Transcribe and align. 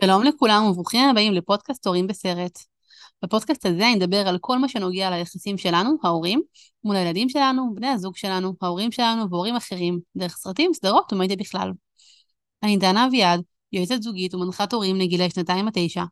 שלום 0.00 0.22
לכולם 0.22 0.64
וברוכים 0.64 1.08
הבאים 1.08 1.32
לפודקאסט 1.32 1.86
הורים 1.86 2.06
בסרט. 2.06 2.58
בפודקאסט 3.24 3.66
הזה 3.66 3.86
אני 3.86 3.96
אדבר 3.96 4.28
על 4.28 4.38
כל 4.40 4.58
מה 4.58 4.68
שנוגע 4.68 5.10
ליחסים 5.10 5.58
שלנו, 5.58 5.96
ההורים, 6.02 6.42
מול 6.84 6.96
הילדים 6.96 7.28
שלנו, 7.28 7.74
בני 7.74 7.88
הזוג 7.88 8.16
שלנו, 8.16 8.54
ההורים 8.62 8.92
שלנו 8.92 9.30
והורים 9.30 9.56
אחרים, 9.56 10.00
דרך 10.16 10.36
סרטים, 10.36 10.74
סדרות 10.74 11.12
ומדיה 11.12 11.36
בכלל. 11.36 11.72
אני 12.62 12.76
דנה 12.76 13.06
אביעד, 13.06 13.42
יועצת 13.72 14.02
זוגית 14.02 14.34
ומנחת 14.34 14.72
הורים 14.72 14.96
לגילי 14.96 15.30
שנתיים 15.30 15.66
עד 15.66 15.72
תשע, 15.76 16.04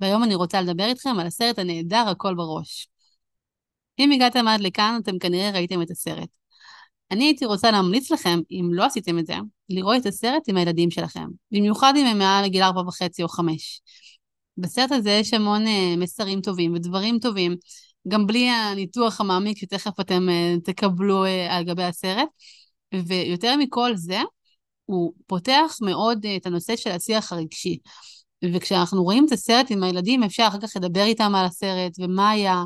והיום 0.00 0.24
אני 0.24 0.34
רוצה 0.34 0.60
לדבר 0.60 0.84
איתכם 0.84 1.18
על 1.18 1.26
הסרט 1.26 1.58
הנהדר 1.58 2.04
הכל 2.08 2.34
בראש. 2.34 2.88
אם 3.98 4.12
הגעתם 4.12 4.48
עד 4.48 4.60
לכאן, 4.60 4.98
אתם 5.02 5.18
כנראה 5.18 5.50
ראיתם 5.50 5.82
את 5.82 5.90
הסרט. 5.90 6.41
אני 7.12 7.24
הייתי 7.24 7.44
רוצה 7.44 7.70
להמליץ 7.70 8.10
לכם, 8.10 8.40
אם 8.50 8.68
לא 8.72 8.84
עשיתם 8.84 9.18
את 9.18 9.26
זה, 9.26 9.34
לראות 9.68 9.96
את 10.00 10.06
הסרט 10.06 10.42
עם 10.48 10.56
הילדים 10.56 10.90
שלכם, 10.90 11.26
במיוחד 11.50 11.92
אם 11.96 12.06
הם 12.06 12.18
מעל 12.18 12.44
לגיל 12.44 12.62
ארבע 12.62 12.80
וחצי 12.80 13.22
או 13.22 13.28
חמש. 13.28 13.80
בסרט 14.58 14.92
הזה 14.92 15.10
יש 15.10 15.34
המון 15.34 15.66
uh, 15.66 15.98
מסרים 15.98 16.40
טובים 16.40 16.74
ודברים 16.74 17.18
טובים, 17.18 17.56
גם 18.08 18.26
בלי 18.26 18.48
הניתוח 18.48 19.20
המעמיק 19.20 19.58
שתכף 19.58 20.00
אתם 20.00 20.28
uh, 20.28 20.60
תקבלו 20.64 21.24
uh, 21.24 21.28
על 21.50 21.64
גבי 21.64 21.82
הסרט. 21.82 22.28
ויותר 22.94 23.56
מכל 23.56 23.96
זה, 23.96 24.20
הוא 24.84 25.12
פותח 25.26 25.76
מאוד 25.82 26.26
את 26.36 26.46
הנושא 26.46 26.76
של 26.76 26.90
השיח 26.90 27.32
הרגשי. 27.32 27.78
וכשאנחנו 28.54 29.02
רואים 29.02 29.26
את 29.26 29.32
הסרט 29.32 29.66
עם 29.70 29.82
הילדים, 29.82 30.22
אפשר 30.22 30.44
אחר 30.48 30.58
כך 30.60 30.76
לדבר 30.76 31.04
איתם 31.04 31.34
על 31.34 31.46
הסרט, 31.46 31.92
ומה 31.98 32.30
היה, 32.30 32.64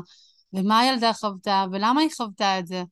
ומה 0.53 0.79
הילדה 0.79 1.13
חוותה, 1.13 1.65
ולמה 1.71 2.01
היא 2.01 2.09
חוותה 2.17 2.59
את 2.59 2.67
זה. 2.67 2.83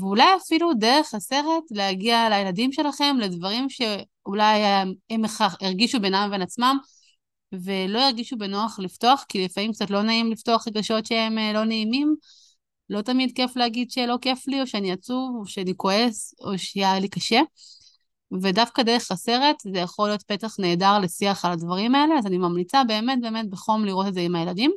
ואולי 0.00 0.36
אפילו 0.36 0.74
דרך 0.74 1.14
הסרט 1.14 1.64
להגיע 1.70 2.28
לילדים 2.30 2.72
שלכם 2.72 3.16
לדברים 3.20 3.66
שאולי 3.70 4.60
הם 5.10 5.22
הרגישו 5.60 6.00
בינם 6.00 6.26
ובין 6.28 6.42
עצמם 6.42 6.78
ולא 7.52 7.98
ירגישו 7.98 8.36
בנוח 8.38 8.78
לפתוח, 8.78 9.24
כי 9.28 9.44
לפעמים 9.44 9.72
קצת 9.72 9.90
לא 9.90 10.02
נעים 10.02 10.32
לפתוח 10.32 10.68
רגשות 10.68 11.06
שהם 11.06 11.38
אה, 11.38 11.52
לא 11.52 11.64
נעימים. 11.64 12.16
לא 12.90 13.02
תמיד 13.02 13.32
כיף 13.34 13.56
להגיד 13.56 13.90
שלא 13.90 14.16
כיף 14.22 14.48
לי, 14.48 14.60
או 14.60 14.66
שאני 14.66 14.92
עצוב, 14.92 15.36
או 15.36 15.46
שאני 15.46 15.72
כועס, 15.76 16.34
או 16.40 16.58
שיהיה 16.58 16.98
לי 16.98 17.08
קשה. 17.08 17.40
ודווקא 18.42 18.82
דרך 18.82 19.10
הסרט 19.10 19.56
זה 19.72 19.78
יכול 19.78 20.08
להיות 20.08 20.22
פתח 20.22 20.56
נהדר 20.58 20.98
לשיח 20.98 21.44
על 21.44 21.52
הדברים 21.52 21.94
האלה, 21.94 22.18
אז 22.18 22.26
אני 22.26 22.38
ממליצה 22.38 22.84
באמת 22.84 23.18
באמת 23.20 23.50
בחום 23.50 23.84
לראות 23.84 24.06
את 24.06 24.14
זה 24.14 24.20
עם 24.20 24.34
הילדים. 24.34 24.72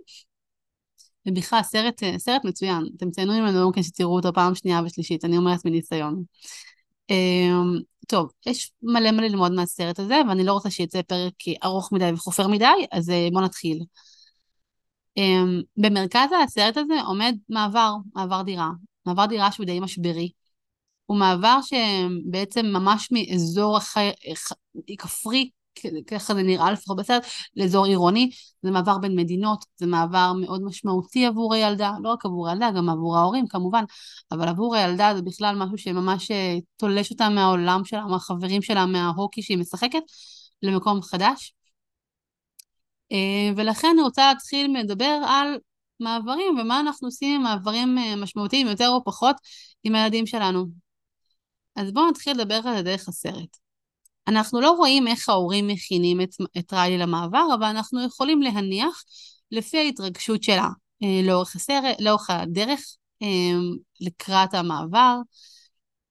ובכלל, 1.28 1.64
סרט, 1.64 2.02
סרט 2.18 2.46
מצוין. 2.46 2.88
אתם 2.98 3.12
ציינו 3.12 3.34
ממנו 3.34 3.72
כן 3.74 3.84
שתראו 3.84 4.16
אותו 4.16 4.34
פעם 4.34 4.56
שנייה 4.56 4.82
ושלישית, 4.86 5.26
אני 5.26 5.38
אומרת 5.38 5.66
מניסיון. 5.66 6.24
אמ, 7.10 7.80
טוב, 8.08 8.32
יש 8.46 8.72
מלא 8.84 9.12
מלא 9.12 9.28
ללמוד 9.28 9.52
מהסרט 9.52 10.00
הזה, 10.00 10.22
ואני 10.30 10.44
לא 10.44 10.54
רוצה 10.54 10.70
שיצא 10.70 11.02
פרק 11.02 11.34
ארוך 11.64 11.92
מדי 11.92 12.12
וחופר 12.14 12.48
מדי, 12.48 12.86
אז 12.92 13.10
אה, 13.10 13.28
בואו 13.32 13.44
נתחיל. 13.44 13.84
אמ, 15.18 15.62
במרכז 15.78 16.30
הסרט 16.44 16.78
הזה 16.78 16.94
עומד 17.08 17.36
מעבר, 17.50 17.94
מעבר 18.16 18.42
דירה. 18.42 18.70
מעבר 19.06 19.26
דירה 19.26 19.52
שהוא 19.52 19.66
די 19.66 19.80
משברי. 19.80 20.32
הוא 21.06 21.18
מעבר 21.18 21.60
שבעצם 21.62 22.66
ממש 22.66 23.10
מאזור 23.12 23.80
כפרי 24.98 25.50
ככה 26.08 26.34
זה 26.34 26.44
נראה 26.44 26.72
לפחות 26.72 26.98
בסרט, 26.98 27.26
לאזור 27.56 27.86
עירוני, 27.86 28.30
זה 28.62 28.72
מעבר 28.72 28.98
בין 28.98 29.16
מדינות, 29.16 29.66
זה 29.76 29.86
מעבר 29.86 30.34
מאוד 30.34 30.64
משמעותי 30.64 31.26
עבור 31.26 31.54
הילדה, 31.54 31.92
לא 32.04 32.10
רק 32.10 32.26
עבור 32.26 32.50
הילדה, 32.50 32.72
גם 32.78 32.90
עבור 32.90 33.18
ההורים 33.18 33.48
כמובן, 33.48 33.84
אבל 34.32 34.48
עבור 34.48 34.76
הילדה 34.76 35.12
זה 35.16 35.22
בכלל 35.22 35.56
משהו 35.56 35.78
שממש 35.78 36.32
אה, 36.32 36.58
תולש 36.78 37.12
אותה 37.12 37.30
מהעולם 37.30 37.86
שלה, 37.86 38.06
מהחברים 38.06 38.62
שלה, 38.62 38.86
מההוקי 38.86 39.42
שהיא 39.42 39.58
משחקת, 39.58 40.04
למקום 40.64 41.02
חדש. 41.02 41.54
אה, 43.12 43.52
ולכן 43.58 43.88
אני 43.94 44.02
רוצה 44.02 44.34
להתחיל 44.34 44.80
לדבר 44.80 45.22
על 45.28 45.58
מעברים 46.00 46.58
ומה 46.60 46.80
אנחנו 46.80 47.08
עושים 47.08 47.36
עם 47.36 47.44
מעברים 47.44 47.98
אה, 47.98 48.16
משמעותיים 48.16 48.68
יותר 48.68 48.90
או 48.90 49.04
פחות 49.04 49.36
עם 49.84 49.96
הילדים 49.96 50.26
שלנו. 50.26 50.66
אז 51.76 51.92
בואו 51.92 52.10
נתחיל 52.10 52.38
לדבר 52.38 52.56
על 52.66 52.76
זה 52.76 52.82
דרך 52.82 53.08
הסרט. 53.08 53.65
אנחנו 54.28 54.62
לא 54.62 54.72
רואים 54.72 55.08
איך 55.08 55.30
ההורים 55.30 55.68
מכינים 55.68 56.22
את, 56.22 56.30
את 56.58 56.74
ריילי 56.74 56.98
למעבר, 56.98 57.48
אבל 57.60 57.64
אנחנו 57.64 58.06
יכולים 58.06 58.42
להניח 58.42 59.04
לפי 59.52 59.78
ההתרגשות 59.78 60.44
שלה 60.44 60.68
אה, 61.04 61.22
לאורך, 61.24 61.56
הסרט, 61.56 61.96
לאורך 62.00 62.30
הדרך 62.30 62.96
אה, 63.22 63.28
לקראת 64.02 64.54
המעבר. 64.54 65.18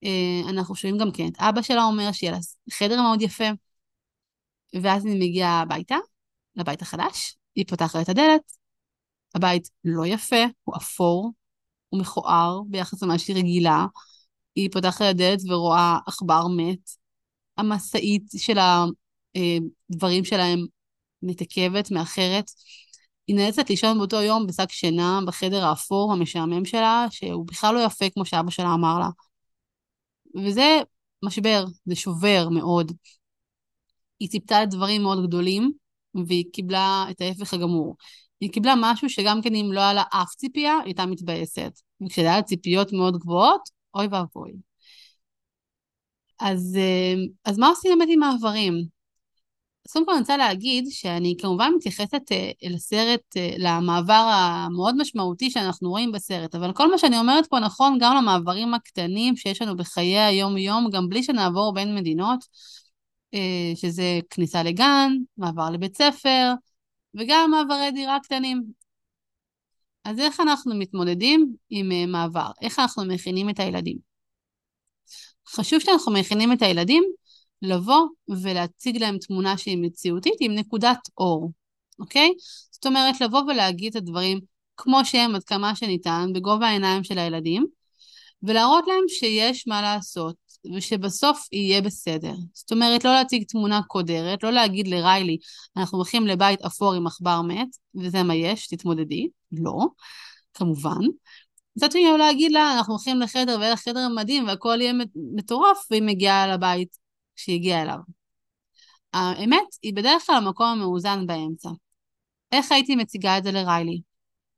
אה, 0.05 0.41
אנחנו 0.49 0.75
שומעים 0.75 0.99
גם 0.99 1.13
כן 1.13 1.27
את 1.29 1.39
אבא 1.39 1.63
שלה 1.63 1.85
אומר 1.85 2.13
שיהיה 2.13 2.33
לה 2.33 2.39
חדר 2.73 3.03
מאוד 3.03 3.23
יפה, 3.23 3.45
ואז 4.83 5.07
היא 5.07 5.15
מגיעה 5.15 5.61
הביתה, 5.61 5.97
לבית 6.57 6.83
החדש, 6.83 7.37
היא 7.55 7.65
פותחת 7.69 8.03
את 8.03 8.09
הדלת, 8.09 8.53
הבית 9.35 9.69
לא 9.85 10.07
יפה, 10.07 10.45
הוא 10.65 10.77
אפור, 10.77 11.33
הוא 11.89 12.01
מכוער 12.01 12.61
ביחס 12.67 13.03
למה 13.03 13.19
שהיא 13.19 13.37
רגילה, 13.37 13.87
היא 14.55 14.71
פותחת 14.73 15.03
את 15.03 15.07
הדלת 15.11 15.41
ורואה 15.49 15.99
עכבר 16.07 16.47
מת, 16.57 16.91
המשאית 17.57 18.23
של 18.37 18.59
הדברים 19.91 20.25
שלהם 20.25 20.59
מתעכבת, 21.23 21.91
מאחרת. 21.91 22.51
היא 23.27 23.37
נאלצת 23.37 23.71
לישון 23.71 23.99
באותו 23.99 24.23
יום 24.23 24.47
בשק 24.47 24.73
שינה 24.73 25.21
בחדר 25.27 25.65
האפור 25.65 26.13
המשעמם 26.13 26.65
שלה, 26.65 27.07
שהוא 27.11 27.47
בכלל 27.47 27.75
לא 27.75 27.81
יפה 27.81 28.11
כמו 28.15 28.25
שאבא 28.25 28.51
שלה 28.51 28.75
אמר 28.75 28.99
לה. 28.99 29.09
וזה 30.45 30.81
משבר, 31.25 31.65
זה 31.85 31.97
שובר 31.97 32.49
מאוד. 32.49 32.93
היא 34.21 34.29
ציפתה 34.29 34.63
לדברים 34.63 35.03
מאוד 35.03 35.27
גדולים, 35.27 35.73
והיא 36.27 36.45
קיבלה 36.53 37.07
את 37.11 37.21
ההפך 37.21 37.55
הגמור. 37.55 37.97
היא 38.41 38.51
קיבלה 38.53 38.75
משהו 38.81 39.11
שגם 39.11 39.43
כן 39.43 39.55
אם 39.55 39.73
לא 39.73 39.81
היה 39.81 39.95
לה 39.95 40.03
אף 40.11 40.35
ציפייה, 40.37 40.73
היא 40.73 40.85
הייתה 40.85 41.07
מתבאסת. 41.07 41.73
וכשהיה 42.07 42.37
לה 42.37 42.43
ציפיות 42.43 42.93
מאוד 42.93 43.19
גבוהות, 43.19 43.61
אוי 43.95 44.07
ואבוי. 44.07 44.53
אז, 46.41 46.77
אה, 46.77 47.15
אז 47.45 47.59
מה 47.59 47.69
עושים 47.69 47.99
באמת 47.99 48.09
עם 48.13 48.21
מעברים? 48.21 48.75
אז 49.87 49.93
קודם 49.93 50.07
כל 50.07 50.13
אני 50.13 50.21
רוצה 50.21 50.37
להגיד 50.37 50.85
שאני 50.91 51.35
כמובן 51.41 51.73
מתייחסת 51.77 52.33
אה, 52.33 52.51
לסרט, 52.63 53.21
אה, 53.37 53.55
למעבר 53.59 54.31
המאוד 54.33 54.95
משמעותי 54.99 55.51
שאנחנו 55.51 55.91
רואים 55.91 56.13
בסרט, 56.13 56.55
אבל 56.55 56.73
כל 56.73 56.91
מה 56.91 56.99
שאני 56.99 57.19
אומרת 57.19 57.47
פה 57.47 57.59
נכון 57.59 57.99
גם 58.01 58.17
למעברים 58.17 58.75
הקטנים 58.75 59.37
שיש 59.37 59.63
לנו 59.63 59.77
בחיי 59.77 60.19
היום-יום, 60.19 60.91
גם 60.91 61.09
בלי 61.09 61.23
שנעבור 61.23 61.75
בין 61.75 61.95
מדינות, 61.95 62.45
שזה 63.75 64.21
כניסה 64.31 64.63
לגן, 64.63 65.13
מעבר 65.37 65.71
לבית 65.71 65.97
ספר, 65.97 66.53
וגם 67.15 67.51
מעברי 67.51 67.91
דירה 67.91 68.19
קטנים. 68.23 68.63
אז 70.05 70.19
איך 70.19 70.41
אנחנו 70.41 70.75
מתמודדים 70.75 71.55
עם 71.71 72.13
מעבר? 72.13 72.51
איך 72.63 72.79
אנחנו 72.79 73.05
מכינים 73.05 73.51
את 73.51 73.61
הילדים? 73.61 74.14
חשוב 75.55 75.81
שאנחנו 75.81 76.13
מכינים 76.13 76.53
את 76.53 76.63
הילדים 76.63 77.05
לבוא 77.63 78.07
ולהציג 78.29 78.97
להם 78.97 79.19
תמונה 79.19 79.59
שהיא 79.59 79.79
מציאותית 79.79 80.35
עם 80.41 80.55
נקודת 80.55 80.99
אור, 81.19 81.53
אוקיי? 81.99 82.33
זאת 82.71 82.87
אומרת, 82.87 83.21
לבוא 83.21 83.43
ולהגיד 83.43 83.97
את 83.97 84.03
הדברים 84.03 84.41
כמו 84.77 85.05
שהם 85.05 85.35
עד 85.35 85.45
כמה 85.45 85.77
שניתן, 85.77 86.31
בגובה 86.35 86.67
העיניים 86.67 87.05
של 87.05 87.19
הילדים, 87.19 87.67
ולהראות 88.43 88.85
להם 88.87 89.05
שיש 89.09 89.67
מה 89.67 89.83
לעשות, 89.83 90.37
ושבסוף 90.77 91.49
יהיה 91.53 91.81
בסדר. 91.81 92.35
זאת 92.55 92.73
אומרת, 92.73 93.05
לא 93.05 93.15
להציג 93.15 93.45
תמונה 93.49 93.81
קודרת, 93.83 94.43
לא 94.43 94.51
להגיד 94.51 94.89
לריילי, 94.89 95.37
אנחנו 95.77 95.99
הולכים 95.99 96.27
לבית 96.27 96.63
אפור 96.63 96.95
עם 96.95 97.07
עכבר 97.07 97.43
מת, 97.43 97.69
וזה 97.95 98.23
מה 98.23 98.35
יש, 98.35 98.67
תתמודדי. 98.67 99.29
לא, 99.53 99.87
כמובן. 100.55 101.01
מצד 101.77 101.93
שני, 101.93 102.09
הוא 102.09 102.19
להגיד 102.19 102.53
לה, 102.53 102.75
אנחנו 102.77 102.95
הולכים 102.95 103.21
לחדר 103.21 103.57
ויהיה 103.59 103.73
לך 103.73 103.81
חדר 103.81 104.09
מדהים 104.17 104.47
והכל 104.47 104.79
יהיה 104.81 104.93
מטורף, 105.37 105.87
והיא 105.91 106.03
מגיעה 106.03 106.47
לבית 106.47 106.99
שהיא 107.37 107.57
הגיעה 107.57 107.83
אליו. 107.83 107.99
האמת 109.13 109.67
היא 109.83 109.95
בדרך 109.95 110.27
כלל 110.27 110.37
המקום 110.37 110.67
המאוזן 110.67 111.27
באמצע. 111.27 111.69
איך 112.53 112.73
הייתי 112.73 112.97
מציגה 112.97 113.39
את 113.39 113.45
זה 113.45 113.53
לריילי? 113.53 114.01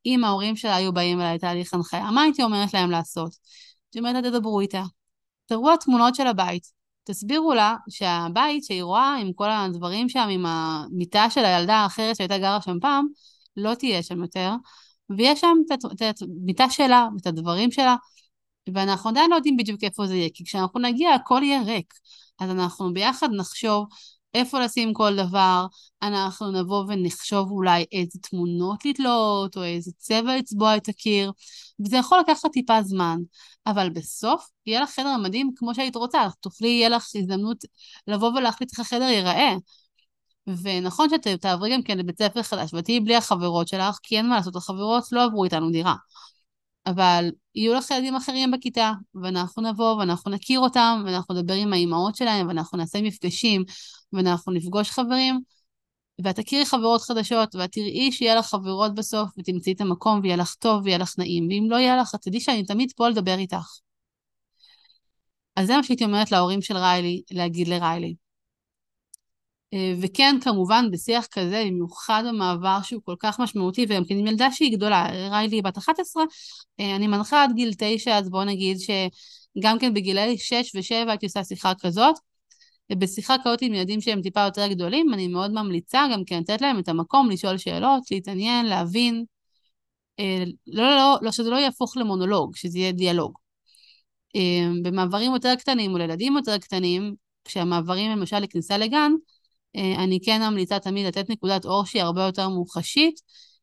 אם 0.06 0.24
ההורים 0.24 0.56
שלה 0.56 0.76
היו 0.76 0.92
באים 0.92 1.20
אליי 1.20 1.38
תהליך 1.38 1.74
הנחיה, 1.74 2.10
מה 2.10 2.22
הייתי 2.22 2.42
אומרת 2.42 2.74
להם 2.74 2.90
לעשות? 2.90 3.32
הייתי 3.86 3.98
אומרת 3.98 4.24
לה, 4.24 4.30
תדברו 4.30 4.60
איתה. 4.60 4.82
תראו 5.46 5.72
התמונות 5.72 6.14
של 6.14 6.26
הבית. 6.26 6.66
תסבירו 7.04 7.54
לה 7.54 7.74
שהבית 7.88 8.64
שהיא 8.64 8.82
רואה 8.82 9.16
עם 9.20 9.32
כל 9.32 9.50
הדברים 9.50 10.08
שם, 10.08 10.28
עם 10.30 10.46
המיטה 10.46 11.30
של 11.30 11.44
הילדה 11.44 11.74
האחרת 11.74 12.16
שהייתה 12.16 12.38
גרה 12.38 12.62
שם 12.62 12.80
פעם, 12.80 13.06
לא 13.56 13.74
תהיה 13.74 14.02
שם 14.02 14.22
יותר, 14.22 14.50
ויש 15.10 15.40
שם 15.40 15.56
את 15.70 16.22
המיטה 16.22 16.70
שלה, 16.70 17.08
את 17.20 17.26
הדברים 17.26 17.70
שלה, 17.70 17.96
ואנחנו 18.74 19.10
עדיין 19.10 19.30
לא 19.30 19.36
יודעים 19.36 19.56
בדיוק 19.56 19.84
איפה 19.84 20.06
זה 20.06 20.16
יהיה, 20.16 20.28
כי 20.34 20.44
כשאנחנו 20.44 20.80
נגיע 20.80 21.14
הכל 21.14 21.40
יהיה 21.42 21.62
ריק. 21.62 21.94
אז 22.40 22.50
אנחנו 22.50 22.92
ביחד 22.92 23.28
נחשוב 23.32 23.86
איפה 24.34 24.60
לשים 24.60 24.92
כל 24.92 25.16
דבר, 25.16 25.66
אנחנו 26.02 26.50
נבוא 26.50 26.84
ונחשוב 26.88 27.50
אולי 27.50 27.84
איזה 27.92 28.18
תמונות 28.22 28.84
לתלות, 28.84 29.56
או 29.56 29.62
איזה 29.64 29.90
צבע 29.98 30.36
לצבוע 30.36 30.76
את 30.76 30.88
הקיר, 30.88 31.32
וזה 31.80 31.96
יכול 31.96 32.18
לקחת 32.20 32.52
טיפה 32.52 32.82
זמן, 32.82 33.18
אבל 33.66 33.90
בסוף 33.90 34.48
יהיה 34.66 34.80
לך 34.80 34.90
חדר 34.90 35.16
מדהים 35.16 35.50
כמו 35.56 35.74
שהיית 35.74 35.96
רוצה, 35.96 36.28
תוכלי, 36.40 36.68
יהיה 36.68 36.88
לך 36.88 37.06
הזדמנות 37.16 37.64
לבוא 38.06 38.28
ולהחליט 38.28 38.72
איך 38.72 38.80
החדר 38.80 39.04
ייראה. 39.04 39.54
ונכון 40.46 41.08
שאת 41.10 41.40
תעברי 41.40 41.72
גם 41.72 41.82
כן 41.82 41.98
לבית 41.98 42.18
ספר 42.18 42.42
חדש 42.42 42.74
ותהיי 42.74 43.00
בלי 43.00 43.16
החברות 43.16 43.68
שלך, 43.68 43.98
כי 44.02 44.16
אין 44.16 44.28
מה 44.28 44.36
לעשות, 44.36 44.56
החברות 44.56 45.12
לא 45.12 45.24
עברו 45.24 45.44
איתנו 45.44 45.70
דירה. 45.70 45.94
אבל 46.86 47.30
יהיו 47.54 47.74
לך 47.74 47.90
ילדים 47.90 48.14
אחרים 48.14 48.50
בכיתה, 48.50 48.92
ואנחנו 49.22 49.62
נבוא 49.62 49.94
ואנחנו 49.94 50.30
נכיר 50.30 50.60
אותם, 50.60 51.02
ואנחנו 51.06 51.34
נדבר 51.34 51.54
עם 51.54 51.72
האימהות 51.72 52.16
שלהם, 52.16 52.48
ואנחנו 52.48 52.78
נעשה 52.78 53.02
מפגשים, 53.02 53.64
ואנחנו 54.12 54.52
נפגוש 54.52 54.90
חברים, 54.90 55.40
ואת 56.24 56.40
תכירי 56.40 56.66
חברות 56.66 57.02
חדשות, 57.02 57.54
ואת 57.54 57.72
תראי 57.72 58.12
שיהיה 58.12 58.34
לך 58.34 58.46
חברות 58.46 58.94
בסוף, 58.94 59.30
ותמצאי 59.38 59.72
את 59.72 59.80
המקום, 59.80 60.20
ויהיה 60.22 60.36
לך 60.36 60.54
טוב, 60.54 60.84
ויהיה 60.84 60.98
לך 60.98 61.14
נעים. 61.18 61.48
ואם 61.48 61.66
לא 61.70 61.76
יהיה 61.76 61.96
לך, 61.96 62.14
תדעי 62.14 62.40
שאני 62.40 62.64
תמיד 62.64 62.92
פה 62.96 63.08
לדבר 63.08 63.38
איתך. 63.38 63.66
אז 65.56 65.66
זה 65.66 65.76
מה 65.76 65.82
שהייתי 65.82 66.04
אומרת 66.04 66.32
להורים 66.32 66.62
של 66.62 66.76
ריילי, 66.76 67.22
להגיד 67.30 67.68
לריילי. 67.68 68.14
אה, 69.74 69.94
וכן, 70.00 70.36
כמובן, 70.40 70.90
בשיח 70.92 71.26
כזה, 71.26 71.64
במיוחד 71.66 72.22
במעבר 72.28 72.78
שהוא 72.82 73.02
כל 73.04 73.14
כך 73.18 73.40
משמעותי, 73.40 73.86
וגם 73.88 74.04
כן 74.04 74.18
עם 74.18 74.26
ילדה 74.26 74.52
שהיא 74.52 74.76
גדולה, 74.76 75.06
ריילי 75.30 75.62
בת 75.62 75.78
11, 75.78 76.24
אה, 76.80 76.96
אני 76.96 77.06
מנחה 77.06 77.44
עד 77.44 77.52
גיל 77.54 77.70
9, 77.78 78.18
אז 78.18 78.30
בואו 78.30 78.44
נגיד 78.44 78.76
שגם 78.78 79.78
כן 79.78 79.94
בגילי 79.94 80.38
6 80.38 80.74
ו-7 80.74 81.10
הייתי 81.10 81.26
עושה 81.26 81.44
שיחה 81.44 81.72
כזאת. 81.80 82.14
ובשיחה 82.92 83.36
כזאת 83.44 83.62
עם 83.62 83.74
ילדים 83.74 84.00
שהם 84.00 84.22
טיפה 84.22 84.40
יותר 84.40 84.66
גדולים, 84.66 85.14
אני 85.14 85.28
מאוד 85.28 85.50
ממליצה 85.50 86.06
גם 86.12 86.24
כן 86.24 86.38
לתת 86.38 86.60
להם 86.60 86.78
את 86.78 86.88
המקום 86.88 87.30
לשאול 87.30 87.58
שאלות, 87.58 88.02
להתעניין, 88.10 88.66
להבין. 88.66 89.24
אה, 90.18 90.44
לא, 90.66 90.82
לא, 90.82 90.96
לא, 90.96 91.18
לא, 91.22 91.32
שזה 91.32 91.50
לא 91.50 91.56
יהפוך 91.56 91.96
למונולוג, 91.96 92.56
שזה 92.56 92.78
יהיה 92.78 92.92
דיאלוג. 92.92 93.38
במעברים 94.82 95.32
יותר 95.32 95.54
קטנים 95.58 95.92
או 95.92 95.98
לילדים 95.98 96.36
יותר 96.36 96.58
קטנים, 96.58 97.14
כשהמעברים 97.44 98.10
למשל 98.10 98.38
לכניסה 98.38 98.78
לגן, 98.78 99.12
אני 99.74 100.18
כן 100.24 100.42
ממליצה 100.42 100.78
תמיד 100.78 101.06
לתת 101.06 101.30
נקודת 101.30 101.64
אור 101.64 101.84
שהיא 101.84 102.02
הרבה 102.02 102.22
יותר 102.22 102.48
מוחשית, 102.48 103.20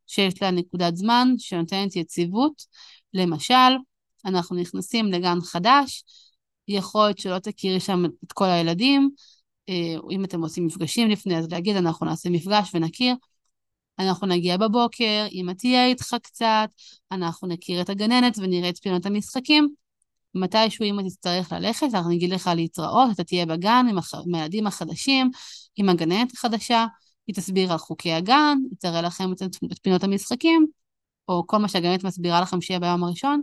שיש 0.08 0.42
לה 0.42 0.52
נקודת 0.52 0.96
זמן 0.96 1.28
שנותנת 1.38 1.96
יציבות. 1.96 2.66
למשל, 3.14 3.74
אנחנו 4.26 4.56
נכנסים 4.56 5.06
לגן 5.06 5.42
חדש, 5.42 6.04
יכול 6.68 7.02
להיות 7.02 7.18
שלא 7.18 7.40
תכירי 7.40 7.80
שם 7.80 8.06
את 8.26 8.32
כל 8.32 8.46
הילדים, 8.46 9.10
אה, 9.70 9.96
אם 10.12 10.26
אתם 10.26 10.42
עושים 10.42 10.66
מפגשים 10.66 11.10
לפני, 11.10 11.38
אז 11.38 11.52
להגיד, 11.52 11.76
אנחנו 11.76 12.06
נעשה 12.06 12.30
מפגש 12.30 12.72
ונכיר. 12.74 13.16
אנחנו 14.00 14.28
נגיע 14.28 14.58
בבוקר, 14.58 15.26
אמא 15.32 15.52
תהיה 15.52 15.88
איתך 15.88 16.16
קצת, 16.24 16.70
אנחנו 17.12 17.48
נכיר 17.48 17.82
את 17.82 17.90
הגננת 17.90 18.38
ונראה 18.38 18.70
את 18.70 18.78
פינות 18.78 19.06
המשחקים. 19.06 19.83
מתישהו 20.36 20.86
אמא 20.86 21.02
תצטרך 21.02 21.52
ללכת, 21.52 21.88
אנחנו 21.94 22.10
נגיד 22.10 22.30
לך 22.30 22.50
להתראות, 22.56 23.12
אתה 23.12 23.24
תהיה 23.24 23.46
בגן 23.46 23.86
עם, 23.90 23.98
הח... 23.98 24.16
עם 24.16 24.36
הילדים 24.36 24.68
החדשים, 24.68 25.32
עם 25.76 25.90
הגננת 25.90 26.34
החדשה, 26.34 26.86
היא 27.28 27.36
תסביר 27.36 27.72
על 27.72 27.78
חוקי 27.78 28.14
הגן, 28.14 28.58
היא 28.70 28.78
תראה 28.80 29.02
לכם 29.02 29.32
את 29.72 29.80
פינות 29.82 30.04
המשחקים, 30.04 30.68
או 31.28 31.48
כל 31.48 31.58
מה 31.58 31.68
שהגננת 31.68 32.04
מסבירה 32.04 32.42
לכם 32.42 32.62
שיהיה 32.62 32.80
ביום 32.80 33.04
הראשון, 33.04 33.42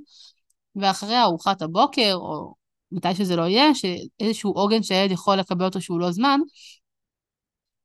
ואחרי 0.77 1.23
ארוחת 1.23 1.63
הבוקר, 1.63 2.15
או 2.15 2.55
מתי 2.93 3.15
שזה 3.15 3.37
לא 3.37 3.43
יהיה, 3.43 3.75
שאיזשהו 3.75 4.53
עוגן 4.53 4.83
שהילד 4.83 5.11
יכול 5.11 5.37
לקבל 5.37 5.65
אותו 5.65 5.81
שהוא 5.81 6.01
לא 6.01 6.11
זמן, 6.11 6.41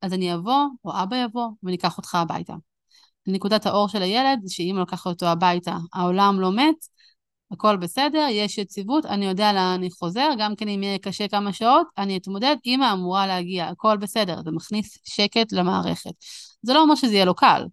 אז 0.02 0.14
אני 0.14 0.34
אבוא, 0.34 0.66
או 0.86 0.92
אבא 1.04 1.16
יבוא, 1.16 1.50
וניקח 1.64 1.98
אותך 1.98 2.16
הביתה. 2.16 2.54
נקודת 3.28 3.66
האור 3.66 3.88
של 3.88 4.02
הילד 4.02 4.40
שאם 4.48 4.78
לקחת 4.82 5.08
אותו 5.08 5.26
הביתה, 5.26 5.78
העולם 5.94 6.40
לא 6.40 6.52
מת, 6.52 6.76
הכל 7.52 7.78
בסדר, 7.78 8.28
יש 8.32 8.58
יציבות, 8.58 9.06
אני 9.06 9.26
יודע 9.26 9.54
לאן 9.54 9.74
אני 9.78 9.92
חוזר, 9.92 10.30
גם 10.40 10.56
כן 10.56 10.68
אם 10.68 10.84
יהיה 10.84 10.98
קשה 10.98 11.28
כמה 11.28 11.54
שעות, 11.54 11.88
אני 11.98 12.18
אתמודד, 12.18 12.56
אמא 12.66 12.94
אמורה 12.94 13.28
להגיע, 13.28 13.68
הכל 13.68 13.98
בסדר, 13.98 14.42
זה 14.46 14.52
מכניס 14.52 14.98
שקט 15.04 15.52
למערכת. 15.52 16.12
זה 16.62 16.74
לא 16.74 16.82
אומר 16.82 16.96
שזה 16.96 17.14
יהיה 17.14 17.26
לו 17.26 17.36
קל. 17.36 17.66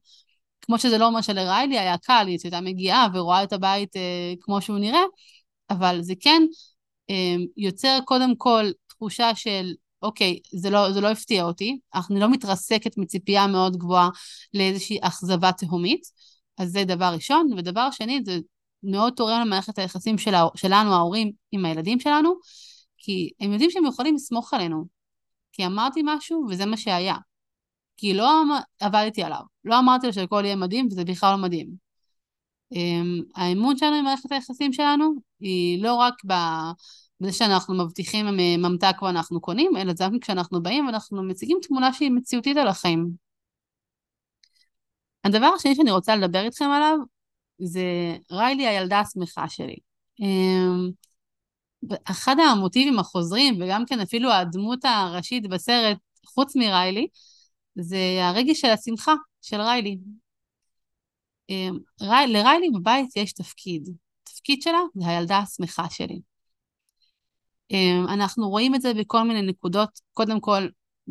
כמו 0.61 0.79
שזה 0.79 0.99
לא 0.99 1.07
אומר 1.07 1.21
שלריילי 1.21 1.79
היה 1.79 1.99
קל, 1.99 2.25
היא 2.27 2.39
הייתה 2.45 2.61
מגיעה 2.61 3.09
ורואה 3.15 3.43
את 3.43 3.53
הבית 3.53 3.97
אה, 3.97 4.35
כמו 4.41 4.61
שהוא 4.63 4.79
נראה, 4.79 5.03
אבל 5.71 6.03
זה 6.03 6.15
כן 6.21 6.43
אה, 7.11 7.37
יוצר 7.57 7.99
קודם 8.05 8.37
כל 8.37 8.65
תחושה 8.87 9.35
של, 9.35 9.73
אוקיי, 10.03 10.39
זה 10.53 10.71
לא, 10.71 10.93
זה 10.93 11.01
לא 11.01 11.11
הפתיע 11.11 11.45
אותי, 11.45 11.79
אני 12.11 12.21
לא 12.21 12.31
מתרסקת 12.31 12.99
מציפייה 12.99 13.47
מאוד 13.47 13.77
גבוהה 13.77 14.09
לאיזושהי 14.55 14.99
אכזבה 15.01 15.53
תהומית, 15.53 16.03
אז 16.59 16.71
זה 16.71 16.85
דבר 16.85 17.11
ראשון. 17.15 17.51
ודבר 17.57 17.91
שני, 17.91 18.21
זה 18.25 18.39
מאוד 18.83 19.13
תורם 19.17 19.41
למערכת 19.47 19.79
היחסים 19.79 20.19
של, 20.19 20.33
שלנו, 20.55 20.95
ההורים, 20.95 21.33
עם 21.53 21.65
הילדים 21.65 22.01
שלנו, 22.01 22.35
כי 22.99 23.31
הם 23.41 23.53
יודעים 23.53 23.71
שהם 23.71 23.87
יכולים 23.87 24.15
לסמוך 24.15 24.55
עלינו. 24.55 24.85
כי 25.53 25.67
אמרתי 25.67 26.01
משהו 26.05 26.47
וזה 26.51 26.67
מה 26.67 26.77
שהיה. 26.77 27.17
כי 27.97 28.15
לא 28.15 28.43
עבדתי 28.81 29.23
עליו, 29.23 29.41
לא 29.65 29.79
אמרתי 29.79 30.07
לו 30.07 30.13
שהכל 30.13 30.43
יהיה 30.45 30.57
מדהים 30.57 30.87
וזה 30.87 31.05
בכלל 31.05 31.33
לא 31.33 31.43
מדהים. 31.43 31.69
אמ, 32.73 33.23
האמון 33.37 33.77
שלנו 33.77 33.97
עם 33.97 34.05
מערכת 34.05 34.33
היחסים 34.33 34.73
שלנו 34.73 35.15
היא 35.41 35.83
לא 35.83 35.95
רק 35.95 36.15
בזה 37.21 37.33
שאנחנו 37.33 37.75
מבטיחים 37.75 38.27
ממתק 38.59 39.03
ואנחנו 39.03 39.41
קונים, 39.41 39.77
אלא 39.77 39.95
זה 39.95 40.05
גם 40.05 40.19
כשאנחנו 40.21 40.63
באים 40.63 40.87
ואנחנו 40.87 41.23
מציגים 41.23 41.59
תמונה 41.63 41.93
שהיא 41.93 42.11
מציאותית 42.11 42.57
על 42.57 42.69
החיים. 42.69 43.11
הדבר 45.25 45.51
השני 45.57 45.75
שאני 45.75 45.91
רוצה 45.91 46.17
לדבר 46.17 46.41
איתכם 46.45 46.65
עליו 46.65 46.99
זה 47.65 48.17
ריילי 48.33 48.67
הילדה 48.67 49.01
השמחה 49.01 49.49
שלי. 49.49 49.77
אמ, 50.21 50.91
אחד 52.05 52.37
המוטיבים 52.39 52.99
החוזרים, 52.99 53.59
וגם 53.61 53.87
כן 53.87 54.01
אפילו 54.01 54.33
הדמות 54.33 54.85
הראשית 54.85 55.49
בסרט, 55.49 55.99
חוץ 56.27 56.57
מריילי, 56.57 57.07
זה 57.75 57.99
הרגש 58.21 58.61
של 58.61 58.71
השמחה 58.71 59.15
של 59.43 59.61
ריילי. 59.61 59.99
אמ, 61.51 61.79
לריילי 62.01 62.71
בבית 62.75 63.17
יש 63.17 63.33
תפקיד. 63.33 63.89
התפקיד 64.23 64.63
שלה 64.63 64.79
זה 64.95 65.09
הילדה 65.09 65.39
השמחה 65.39 65.91
שלי. 65.91 66.21
אמ, 67.71 68.07
אנחנו 68.09 68.51
רואים 68.51 68.75
את 68.75 68.83
זה 68.83 68.95
בכל 68.95 69.23
מיני 69.23 69.43
נקודות. 69.43 70.01
קודם 70.13 70.41
כל, 70.41 70.67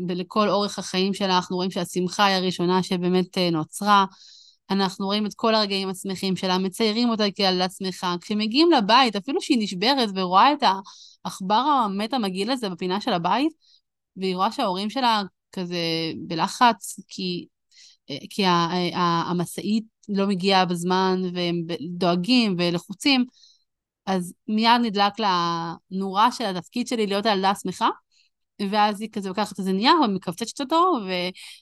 ולכל 0.07 0.49
אורך 0.49 0.79
החיים 0.79 1.13
שלה 1.13 1.35
אנחנו 1.35 1.55
רואים 1.55 1.71
שהשמחה 1.71 2.25
היא 2.25 2.35
הראשונה 2.35 2.83
שבאמת 2.83 3.37
אה, 3.37 3.49
נוצרה. 3.49 4.05
אנחנו 4.71 5.05
רואים 5.05 5.25
את 5.25 5.33
כל 5.33 5.55
הרגעים 5.55 5.89
השמחים 5.89 6.35
שלה, 6.35 6.57
מציירים 6.57 7.09
אותה 7.09 7.23
כילדה 7.35 7.69
שמחה. 7.69 8.15
כשמגיעים 8.21 8.71
לבית, 8.71 9.15
אפילו 9.15 9.41
שהיא 9.41 9.57
נשברת 9.61 10.09
ורואה 10.15 10.53
את 10.53 10.63
העכבר 11.25 11.55
המת 11.85 12.13
המגעיל 12.13 12.51
הזה 12.51 12.69
בפינה 12.69 13.01
של 13.01 13.13
הבית, 13.13 13.53
והיא 14.17 14.35
רואה 14.35 14.51
שההורים 14.51 14.89
שלה 14.89 15.21
כזה 15.51 15.77
בלחץ, 16.27 16.99
כי, 17.07 17.47
כי 18.29 18.43
המשאית 18.95 19.83
לא 20.09 20.27
מגיעה 20.27 20.65
בזמן 20.65 21.21
והם 21.33 21.55
דואגים 21.97 22.55
ולחוצים, 22.59 23.25
אז 24.05 24.33
מיד 24.47 24.81
נדלק 24.81 25.19
לה 25.19 25.73
נורה 25.91 26.31
של 26.31 26.45
התפקיד 26.45 26.87
שלי 26.87 27.07
להיות 27.07 27.25
הילדה 27.25 27.49
השמחה, 27.49 27.89
ואז 28.69 29.01
היא 29.01 29.09
כזה 29.11 29.29
לוקחת 29.29 29.59
איזה 29.59 29.71
נייר 29.73 29.95
ומקפצצת 30.05 30.61
אותו 30.61 30.93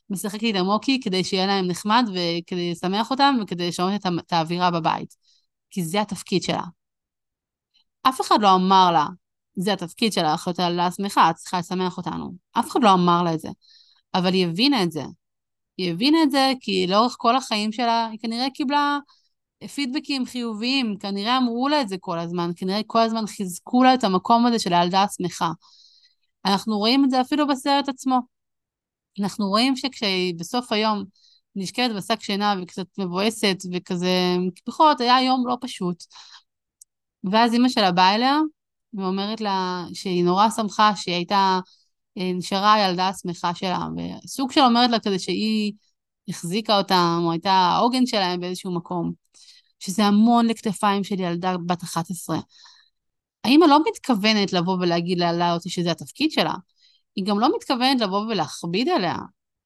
ומשחקת 0.09 0.43
איתם 0.43 0.65
מוקי 0.65 0.99
כדי 1.03 1.23
שיהיה 1.23 1.47
להם 1.47 1.67
נחמד 1.67 2.09
וכדי 2.09 2.71
לשמח 2.71 3.11
אותם 3.11 3.35
וכדי 3.41 3.67
לשנות 3.67 3.93
את 4.19 4.33
האווירה 4.33 4.71
בבית. 4.71 5.15
כי 5.71 5.83
זה 5.83 6.01
התפקיד 6.01 6.43
שלה. 6.43 6.63
אף 8.01 8.21
אחד 8.21 8.41
לא 8.41 8.55
אמר 8.55 8.91
לה, 8.91 9.05
זה 9.55 9.73
התפקיד 9.73 10.13
שלה, 10.13 10.33
אחרת 10.33 10.59
על 10.59 10.79
עצמך, 10.79 11.19
את 11.29 11.35
צריכה 11.35 11.59
לשמח 11.59 11.97
אותנו. 11.97 12.31
אף 12.51 12.71
אחד 12.71 12.83
לא 12.83 12.93
אמר 12.93 13.23
לה 13.23 13.33
את 13.33 13.39
זה. 13.39 13.49
אבל 14.13 14.33
היא 14.33 14.47
הבינה 14.47 14.83
את 14.83 14.91
זה. 14.91 15.03
היא 15.77 15.91
הבינה 15.91 16.23
את 16.23 16.31
זה 16.31 16.51
כי 16.61 16.87
לאורך 16.87 17.15
כל 17.17 17.35
החיים 17.35 17.71
שלה 17.71 18.07
היא 18.07 18.19
כנראה 18.19 18.49
קיבלה 18.53 18.99
פידבקים 19.75 20.25
חיוביים, 20.25 20.97
כנראה 20.97 21.37
אמרו 21.37 21.69
לה 21.69 21.81
את 21.81 21.89
זה 21.89 21.95
כל 21.99 22.19
הזמן, 22.19 22.51
כנראה 22.55 22.81
כל 22.87 22.99
הזמן 22.99 23.27
חיזקו 23.27 23.83
לה 23.83 23.93
את 23.93 24.03
המקום 24.03 24.45
הזה 24.45 24.59
של 24.59 24.73
הילדה 24.73 25.03
השמחה. 25.03 25.51
אנחנו 26.45 26.77
רואים 26.77 27.05
את 27.05 27.09
זה 27.09 27.21
אפילו 27.21 27.47
בסרט 27.47 27.89
עצמו. 27.89 28.19
אנחנו 29.19 29.47
רואים 29.47 29.75
שכשהיא 29.75 30.35
בסוף 30.39 30.71
היום 30.71 31.03
נשקלת 31.55 31.95
בשק 31.95 32.21
שינה 32.21 32.55
וקצת 32.61 32.85
מבואסת 32.97 33.57
וכזה, 33.73 34.35
בכל 34.67 34.91
היה 34.99 35.21
יום 35.21 35.47
לא 35.47 35.57
פשוט. 35.61 36.03
ואז 37.31 37.53
אימא 37.53 37.69
שלה 37.69 37.91
באה 37.91 38.15
אליה 38.15 38.39
ואומרת 38.93 39.41
לה 39.41 39.85
שהיא 39.93 40.23
נורא 40.23 40.49
שמחה 40.49 40.95
שהיא 40.95 41.15
הייתה, 41.15 41.59
אה, 42.17 42.31
נשארה 42.33 42.73
הילדה 42.73 43.07
השמחה 43.07 43.55
שלה, 43.55 43.87
וסוג 44.25 44.51
של 44.51 44.61
אומרת 44.61 44.89
לה 44.89 44.99
כזה 44.99 45.19
שהיא 45.19 45.73
החזיקה 46.27 46.77
אותם, 46.77 47.21
או 47.23 47.31
הייתה 47.31 47.51
העוגן 47.51 48.05
שלהם 48.05 48.39
באיזשהו 48.39 48.75
מקום. 48.75 49.11
שזה 49.79 50.05
המון 50.05 50.47
לכתפיים 50.47 51.03
של 51.03 51.19
ילדה 51.19 51.55
בת 51.65 51.83
11. 51.83 52.39
האמא 53.43 53.65
לא 53.65 53.79
מתכוונת 53.87 54.53
לבוא 54.53 54.77
ולהגיד 54.79 55.19
לה 55.19 55.53
אותי 55.53 55.69
שזה 55.69 55.91
התפקיד 55.91 56.31
שלה, 56.31 56.53
היא 57.15 57.25
גם 57.25 57.39
לא 57.39 57.49
מתכוונת 57.55 58.01
לבוא 58.01 58.19
ולהכביד 58.19 58.89
עליה, 58.89 59.15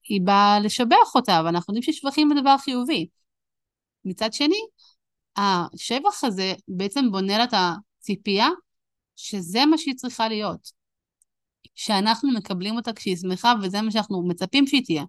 היא 0.10 0.22
באה 0.24 0.60
לשבח 0.60 1.15
אותה, 1.15 1.42
ואנחנו 1.46 1.75
יודעים 1.75 1.94
ששבחים 1.94 2.30
זה 2.36 2.42
דבר 2.42 2.58
חיובי. 2.58 3.08
מצד 4.06 4.34
שני, 4.34 4.60
השבח 5.38 6.24
הזה 6.24 6.53
בעצם 6.68 7.12
בונה 7.12 7.38
לה 7.38 7.44
את 7.44 7.53
הציפייה 7.53 8.48
שזה 9.15 9.65
מה 9.65 9.77
שהיא 9.77 9.96
צריכה 9.96 10.27
להיות. 10.30 10.84
שאנחנו 11.75 12.32
מקבלים 12.32 12.75
אותה 12.75 12.94
כשהיא 12.94 13.15
שמחה, 13.15 13.53
וזה 13.62 13.82
מה 13.82 13.92
שאנחנו 13.92 14.27
מצפים 14.27 14.68
שהיא 14.68 14.86
תהיה. 14.86 15.03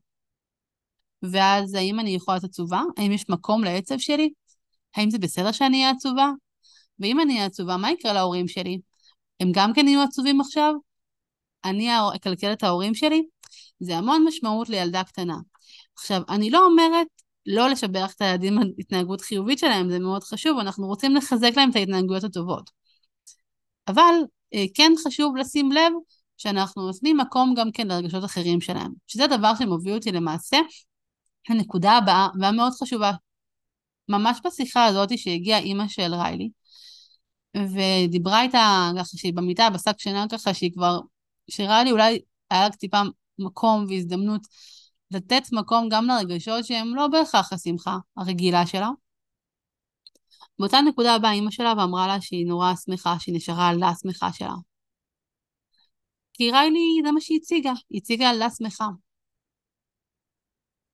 ואז 1.23 1.75
האם 1.75 2.00
אני 2.00 2.11
יכולה 2.11 2.35
להיות 2.35 2.44
עצובה? 2.44 2.83
האם 2.97 3.12
יש 3.12 3.28
מקום 3.28 3.64
לעצב 3.64 3.99
שלי? 3.99 4.33
האם 4.97 5.11
זה 5.11 5.18
בסדר 5.18 5.52
שאני 5.52 5.76
אהיה 5.76 5.90
עצובה? 5.90 6.30
ואם 6.98 7.20
אני 7.20 7.34
אהיה 7.34 7.46
עצובה, 7.46 7.76
מה 7.76 7.90
יקרה 7.90 8.12
להורים 8.12 8.48
שלי? 8.48 8.80
הם 9.40 9.48
גם 9.54 9.72
כן 9.72 9.88
יהיו 9.88 10.02
עצובים 10.02 10.40
עכשיו? 10.40 10.74
אני 11.64 11.88
אקלקל 12.16 12.52
את 12.52 12.62
ההורים 12.62 12.94
שלי? 12.94 13.22
זה 13.80 13.96
המון 13.96 14.24
משמעות 14.28 14.68
לילדה 14.68 15.04
קטנה. 15.04 15.36
עכשיו, 15.98 16.22
אני 16.28 16.50
לא 16.50 16.66
אומרת 16.66 17.06
לא 17.46 17.68
לשבח 17.68 18.12
את 18.16 18.22
הילדים 18.22 18.58
על 18.58 18.72
התנהגות 18.78 19.20
חיובית 19.20 19.58
שלהם, 19.58 19.90
זה 19.90 19.98
מאוד 19.98 20.24
חשוב, 20.24 20.58
אנחנו 20.58 20.86
רוצים 20.86 21.16
לחזק 21.16 21.50
להם 21.56 21.70
את 21.70 21.76
ההתנהגויות 21.76 22.24
הטובות. 22.24 22.70
אבל 23.88 24.14
אה, 24.54 24.64
כן 24.74 24.92
חשוב 25.06 25.36
לשים 25.36 25.72
לב 25.72 25.92
שאנחנו 26.36 26.86
נותנים 26.86 27.16
מקום 27.16 27.54
גם 27.56 27.72
כן 27.72 27.88
לרגשות 27.88 28.24
אחרים 28.24 28.60
שלהם, 28.60 28.92
שזה 29.06 29.26
דבר 29.26 29.52
שמוביל 29.58 29.94
אותי 29.94 30.12
למעשה 30.12 30.58
הנקודה 31.48 31.92
הבאה 31.92 32.28
והמאוד 32.40 32.72
חשובה. 32.82 33.12
ממש 34.08 34.38
בשיחה 34.44 34.84
הזאת 34.84 35.18
שהגיעה 35.18 35.58
אימא 35.58 35.88
של 35.88 36.14
ריילי, 36.14 36.50
ודיברה 37.56 38.42
איתה 38.42 38.90
ככה 38.99 39.16
שהיא 39.16 39.34
במיטה, 39.34 39.70
בשק 39.70 39.99
שינה 39.99 40.26
ככה, 40.32 40.54
שהיא 40.54 40.73
כבר, 40.73 41.00
שריילי 41.50 41.90
אולי 41.90 42.20
היה 42.50 42.62
לה 42.68 42.70
טיפה 42.70 43.00
מקום 43.38 43.87
והזדמנות 43.88 44.40
לתת 45.11 45.42
מקום 45.52 45.88
גם 45.90 46.06
לרגשות 46.06 46.64
שהם 46.64 46.94
לא 46.94 47.08
בהכרח 47.08 47.52
השמחה 47.52 47.96
הרגילה 48.16 48.66
שלה. 48.66 48.90
באותה 50.58 50.80
נקודה 50.80 51.18
באה 51.18 51.32
אימא 51.32 51.50
שלה 51.50 51.75
ואמרה 51.78 52.06
לה 52.06 52.20
שהיא 52.20 52.46
נורא 52.46 52.75
שמחה, 52.84 53.16
שהיא 53.18 53.37
נשארה 53.37 53.73
ילדה 53.73 53.88
השמחה 53.88 54.32
שלה. 54.32 54.54
כי 56.32 56.50
ריילי, 56.50 57.00
זה 57.04 57.12
מה 57.12 57.20
שהיא 57.20 57.38
הציגה, 57.42 57.73
היא 57.90 58.00
הציגה 58.00 58.25
ילדה 58.25 58.50
שמחה. 58.50 58.88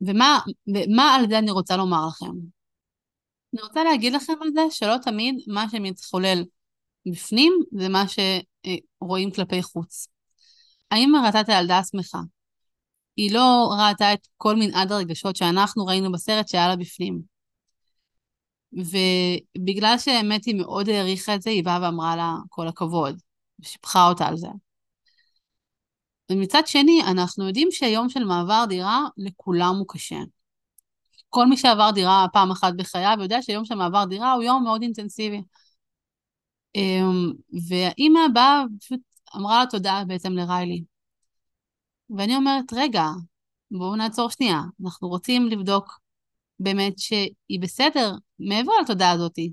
ומה, 0.01 0.41
ומה 0.75 1.15
על 1.15 1.29
זה 1.29 1.39
אני 1.39 1.51
רוצה 1.51 1.77
לומר 1.77 2.07
לכם? 2.09 2.60
אני 3.55 3.63
רוצה 3.63 3.85
להגיד 3.85 4.13
לכם 4.13 4.33
על 4.41 4.49
זה 4.55 4.61
שלא 4.71 4.97
תמיד 5.03 5.35
מה 5.47 5.65
שמתחולל 5.71 6.45
בפנים 7.07 7.53
זה 7.73 7.89
מה 7.89 8.05
שרואים 8.09 9.31
כלפי 9.31 9.63
חוץ. 9.63 10.09
האם 10.91 11.13
ראתה 11.27 11.41
את 11.41 11.49
הילדה 11.49 11.79
השמחה? 11.79 12.19
היא 13.17 13.35
לא 13.35 13.71
ראתה 13.79 14.13
את 14.13 14.27
כל 14.37 14.57
מנעד 14.57 14.93
הרגשות 14.93 15.37
שאנחנו 15.37 15.87
ראינו 15.87 16.13
בסרט 16.13 16.49
שהיה 16.49 16.69
לה 16.69 16.77
בפנים. 16.77 17.21
ובגלל 18.73 19.99
שהאמת 19.99 20.45
היא 20.45 20.55
מאוד 20.55 20.89
העריכה 20.89 21.35
את 21.35 21.43
זה, 21.43 21.51
היא 21.51 21.65
באה 21.65 21.79
ואמרה 21.83 22.17
לה 22.17 22.35
כל 22.49 22.69
הכבוד, 22.69 23.21
ושיבחה 23.61 24.09
אותה 24.09 24.27
על 24.27 24.37
זה. 24.37 24.49
ומצד 26.31 26.63
שני, 26.67 27.03
אנחנו 27.11 27.47
יודעים 27.47 27.69
שהיום 27.71 28.09
של 28.09 28.25
מעבר 28.25 28.65
דירה 28.69 29.05
לכולם 29.17 29.77
הוא 29.79 29.87
קשה. 29.89 30.19
כל 31.31 31.47
מי 31.47 31.57
שעבר 31.57 31.91
דירה 31.95 32.27
פעם 32.33 32.51
אחת 32.51 32.73
בחייו 32.77 33.17
יודע 33.21 33.43
שיום 33.43 33.65
של 33.65 33.75
מעבר 33.75 34.05
דירה 34.05 34.33
הוא 34.33 34.43
יום 34.43 34.65
מאוד 34.65 34.83
אינטנסיבי. 34.83 35.43
אמ, 36.75 37.33
והאימא 37.69 38.21
באה, 38.35 38.63
פשוט 38.81 39.01
אמרה 39.37 39.61
לה 39.61 39.67
תודה 39.71 40.03
בעצם 40.07 40.33
לריילי. 40.33 40.85
ואני 42.17 42.37
אומרת, 42.37 42.65
רגע, 42.73 43.05
בואו 43.71 43.97
נעצור 43.97 44.31
שנייה, 44.31 44.61
אנחנו 44.85 45.09
רוצים 45.09 45.47
לבדוק 45.47 46.01
באמת 46.61 46.99
שהיא 46.99 47.61
בסדר 47.61 48.15
מעבר 48.39 48.73
לתודה 48.83 49.11
הזאתי. 49.11 49.53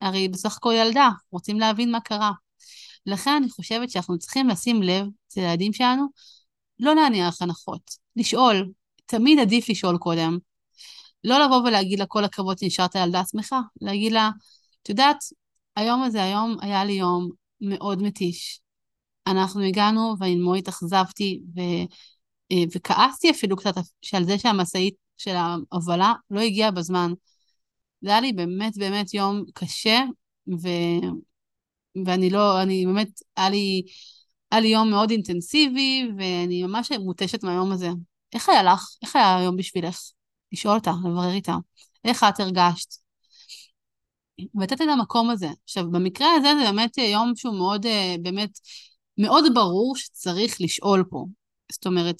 הרי 0.00 0.18
היא 0.18 0.30
בסך 0.30 0.56
הכל 0.56 0.72
ילדה, 0.76 1.08
רוצים 1.30 1.60
להבין 1.60 1.90
מה 1.90 2.00
קרה. 2.00 2.32
לכן 3.06 3.30
אני 3.30 3.50
חושבת 3.50 3.90
שאנחנו 3.90 4.18
צריכים 4.18 4.48
לשים 4.48 4.82
לב 4.82 5.06
אצל 5.26 5.40
הילדים 5.40 5.72
שלנו, 5.72 6.06
לא 6.78 6.94
להניח 6.94 7.42
הנחות, 7.42 7.90
לשאול, 8.16 8.72
תמיד 9.06 9.38
עדיף 9.38 9.68
לשאול 9.68 9.98
קודם. 9.98 10.38
לא 11.24 11.44
לבוא 11.44 11.56
ולהגיד 11.56 11.98
לה 11.98 12.06
כל 12.06 12.24
הכבוד 12.24 12.58
שנשארת 12.58 12.94
ילדה 12.94 13.22
שמחה, 13.30 13.60
להגיד 13.80 14.12
לה, 14.12 14.30
את 14.82 14.88
יודעת, 14.88 15.16
היום 15.76 16.02
הזה, 16.02 16.22
היום 16.22 16.56
היה 16.60 16.84
לי 16.84 16.92
יום 16.92 17.30
מאוד 17.60 18.02
מתיש. 18.02 18.60
אנחנו 19.26 19.62
הגענו 19.62 20.14
ואני 20.18 20.34
מאוד 20.34 20.58
התאכזבתי 20.58 21.40
ו... 21.56 21.60
אה, 22.52 22.64
וכעסתי 22.76 23.30
אפילו 23.30 23.56
קצת 23.56 23.74
על 24.12 24.24
זה 24.24 24.38
שהמשאית 24.38 24.94
של 25.16 25.34
ההובלה 25.36 26.12
לא 26.30 26.40
הגיעה 26.40 26.70
בזמן. 26.70 27.12
זה 28.00 28.10
היה 28.10 28.20
לי 28.20 28.32
באמת 28.32 28.78
באמת 28.78 29.14
יום 29.14 29.44
קשה, 29.54 30.00
ו... 30.62 30.68
ואני 32.06 32.30
לא, 32.30 32.62
אני 32.62 32.86
באמת, 32.86 33.08
היה 33.36 33.50
לי, 33.50 33.82
היה 34.50 34.60
לי 34.60 34.68
יום 34.68 34.90
מאוד 34.90 35.10
אינטנסיבי, 35.10 36.08
ואני 36.18 36.62
ממש 36.62 36.92
מותשת 36.92 37.44
מהיום 37.44 37.72
הזה. 37.72 37.88
איך 38.32 38.48
היה 38.48 38.62
לך? 38.62 38.86
איך 39.02 39.16
היה 39.16 39.36
היום 39.36 39.56
בשבילך? 39.56 40.00
לשאול 40.52 40.74
אותה, 40.74 40.92
לברר 41.04 41.32
איתה. 41.32 41.56
איך 42.04 42.24
את 42.24 42.40
הרגשת? 42.40 43.02
ולתת 44.54 44.80
את 44.80 44.86
המקום 44.92 45.30
הזה. 45.30 45.48
עכשיו, 45.64 45.90
במקרה 45.90 46.28
הזה 46.34 46.48
זה 46.58 46.64
באמת 46.70 46.98
יום 46.98 47.32
שהוא 47.36 47.54
מאוד, 47.54 47.86
אה, 47.86 48.14
באמת, 48.22 48.50
מאוד 49.18 49.44
ברור 49.54 49.96
שצריך 49.96 50.60
לשאול 50.60 51.04
פה. 51.10 51.24
זאת 51.72 51.86
אומרת, 51.86 52.16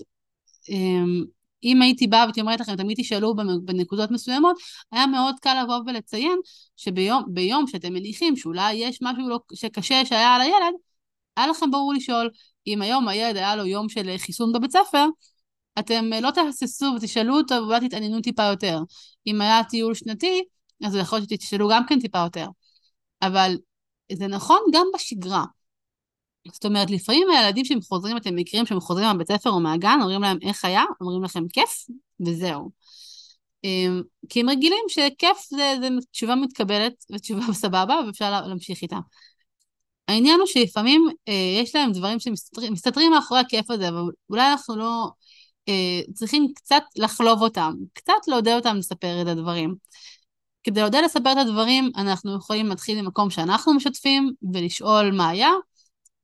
אמ, 0.68 1.24
אם 1.64 1.82
הייתי 1.82 2.06
באה 2.06 2.20
והייתי 2.20 2.40
אומרת 2.40 2.60
לכם, 2.60 2.76
תמיד 2.76 2.96
תשאלו 3.00 3.34
בנקודות 3.64 4.10
מסוימות, 4.10 4.56
היה 4.92 5.06
מאוד 5.06 5.34
קל 5.40 5.62
לבוא 5.62 5.80
ולציין 5.86 6.38
שביום 6.76 7.66
שאתם 7.66 7.92
מניחים 7.92 8.36
שאולי 8.36 8.74
יש 8.74 8.98
משהו 9.02 9.28
לא, 9.28 9.40
שקשה 9.54 10.04
שהיה 10.04 10.34
על 10.34 10.40
הילד, 10.40 10.74
היה 11.36 11.46
לכם 11.46 11.70
ברור 11.70 11.94
לשאול, 11.94 12.30
אם 12.66 12.82
היום 12.82 13.08
הילד 13.08 13.36
היה 13.36 13.56
לו 13.56 13.66
יום 13.66 13.88
של 13.88 14.16
חיסון 14.18 14.52
בבית 14.52 14.70
ספר, 14.70 15.06
אתם 15.78 16.04
לא 16.22 16.30
תהססו 16.30 16.86
ותשאלו 16.96 17.36
אותו 17.36 17.54
ואולי 17.54 17.88
תתעניינו 17.88 18.20
טיפה 18.20 18.42
יותר. 18.42 18.78
אם 19.26 19.40
היה 19.40 19.64
טיול 19.64 19.94
שנתי, 19.94 20.42
אז 20.84 20.96
יכול 20.96 21.18
להיות 21.18 21.30
שתשאלו 21.30 21.68
גם 21.68 21.86
כן 21.86 22.00
טיפה 22.00 22.18
יותר. 22.18 22.46
אבל 23.22 23.56
זה 24.12 24.26
נכון 24.26 24.58
גם 24.72 24.86
בשגרה. 24.94 25.44
זאת 26.52 26.64
אומרת, 26.64 26.90
לפעמים 26.90 27.26
הילדים 27.30 27.64
שהם 27.64 27.80
חוזרים, 27.80 28.16
אתם 28.16 28.36
מכירים 28.36 28.66
שהם 28.66 28.80
חוזרים 28.80 29.06
מהבית 29.06 29.28
ספר 29.28 29.50
או 29.50 29.60
מהגן, 29.60 29.98
אומרים 30.00 30.22
להם 30.22 30.38
איך 30.42 30.64
היה, 30.64 30.84
אומרים 31.00 31.24
לכם 31.24 31.48
כיף, 31.48 31.86
וזהו. 32.26 32.70
אמ, 33.64 34.02
כי 34.28 34.40
הם 34.40 34.48
רגילים 34.50 34.84
שכיף 34.88 35.46
זה, 35.50 35.74
זה 35.80 35.88
תשובה 36.10 36.34
מתקבלת 36.34 36.92
ותשובה 37.12 37.52
סבבה, 37.62 37.94
ואפשר 38.06 38.46
להמשיך 38.46 38.82
איתה. 38.82 38.98
העניין 40.08 40.38
הוא 40.40 40.46
שלפעמים 40.46 41.08
אה, 41.28 41.60
יש 41.62 41.74
להם 41.74 41.92
דברים 41.92 42.18
שמסתתרים 42.20 43.12
מאחורי 43.12 43.40
הכיף 43.40 43.70
הזה, 43.70 43.88
אבל 43.88 44.00
אולי 44.30 44.50
אנחנו 44.50 44.76
לא 44.76 44.84
אה, 44.84 45.08
צריכים 46.14 46.52
קצת 46.54 46.83
לחלוב 46.97 47.42
אותם, 47.42 47.75
קצת 47.92 48.28
לעודד 48.28 48.52
אותם 48.54 48.76
לספר 48.76 49.23
את 49.23 49.26
הדברים. 49.26 49.75
כדי 50.64 50.81
לעודד 50.81 51.02
לספר 51.04 51.33
את 51.33 51.37
הדברים, 51.37 51.90
אנחנו 51.97 52.37
יכולים 52.37 52.66
להתחיל 52.66 53.02
ממקום 53.02 53.31
שאנחנו 53.31 53.75
משתפים 53.75 54.33
ולשאול 54.52 55.11
מה 55.11 55.28
היה, 55.28 55.50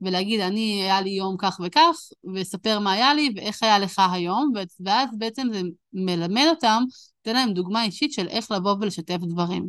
ולהגיד, 0.00 0.40
אני, 0.40 0.83
היה 0.83 1.00
לי 1.00 1.11
יום 1.11 1.37
כך 1.38 1.61
וכך, 1.64 1.97
ולספר 2.25 2.78
מה 2.78 2.92
היה 2.92 3.14
לי 3.14 3.33
ואיך 3.37 3.62
היה 3.62 3.78
לך 3.78 4.02
היום, 4.12 4.52
ואז 4.85 5.09
בעצם 5.18 5.49
זה 5.52 5.61
מלמד 5.92 6.47
אותם, 6.50 6.83
נותן 7.18 7.38
להם 7.38 7.52
דוגמה 7.52 7.85
אישית 7.85 8.12
של 8.12 8.28
איך 8.28 8.50
לבוא 8.50 8.76
ולשתף 8.80 9.18
דברים. 9.23 9.68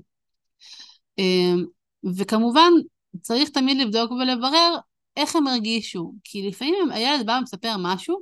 אמ, 1.18 1.66
וכמובן, 2.18 2.72
צריך 3.22 3.50
תמיד 3.50 3.78
לבדוק 3.78 4.12
ולברר 4.12 4.78
איך 5.18 5.36
הם 5.36 5.48
הרגישו, 5.48 6.14
כי 6.24 6.48
לפעמים 6.48 6.92
הילד 6.92 7.26
בא 7.26 7.38
ומספר 7.40 7.76
משהו, 7.80 8.20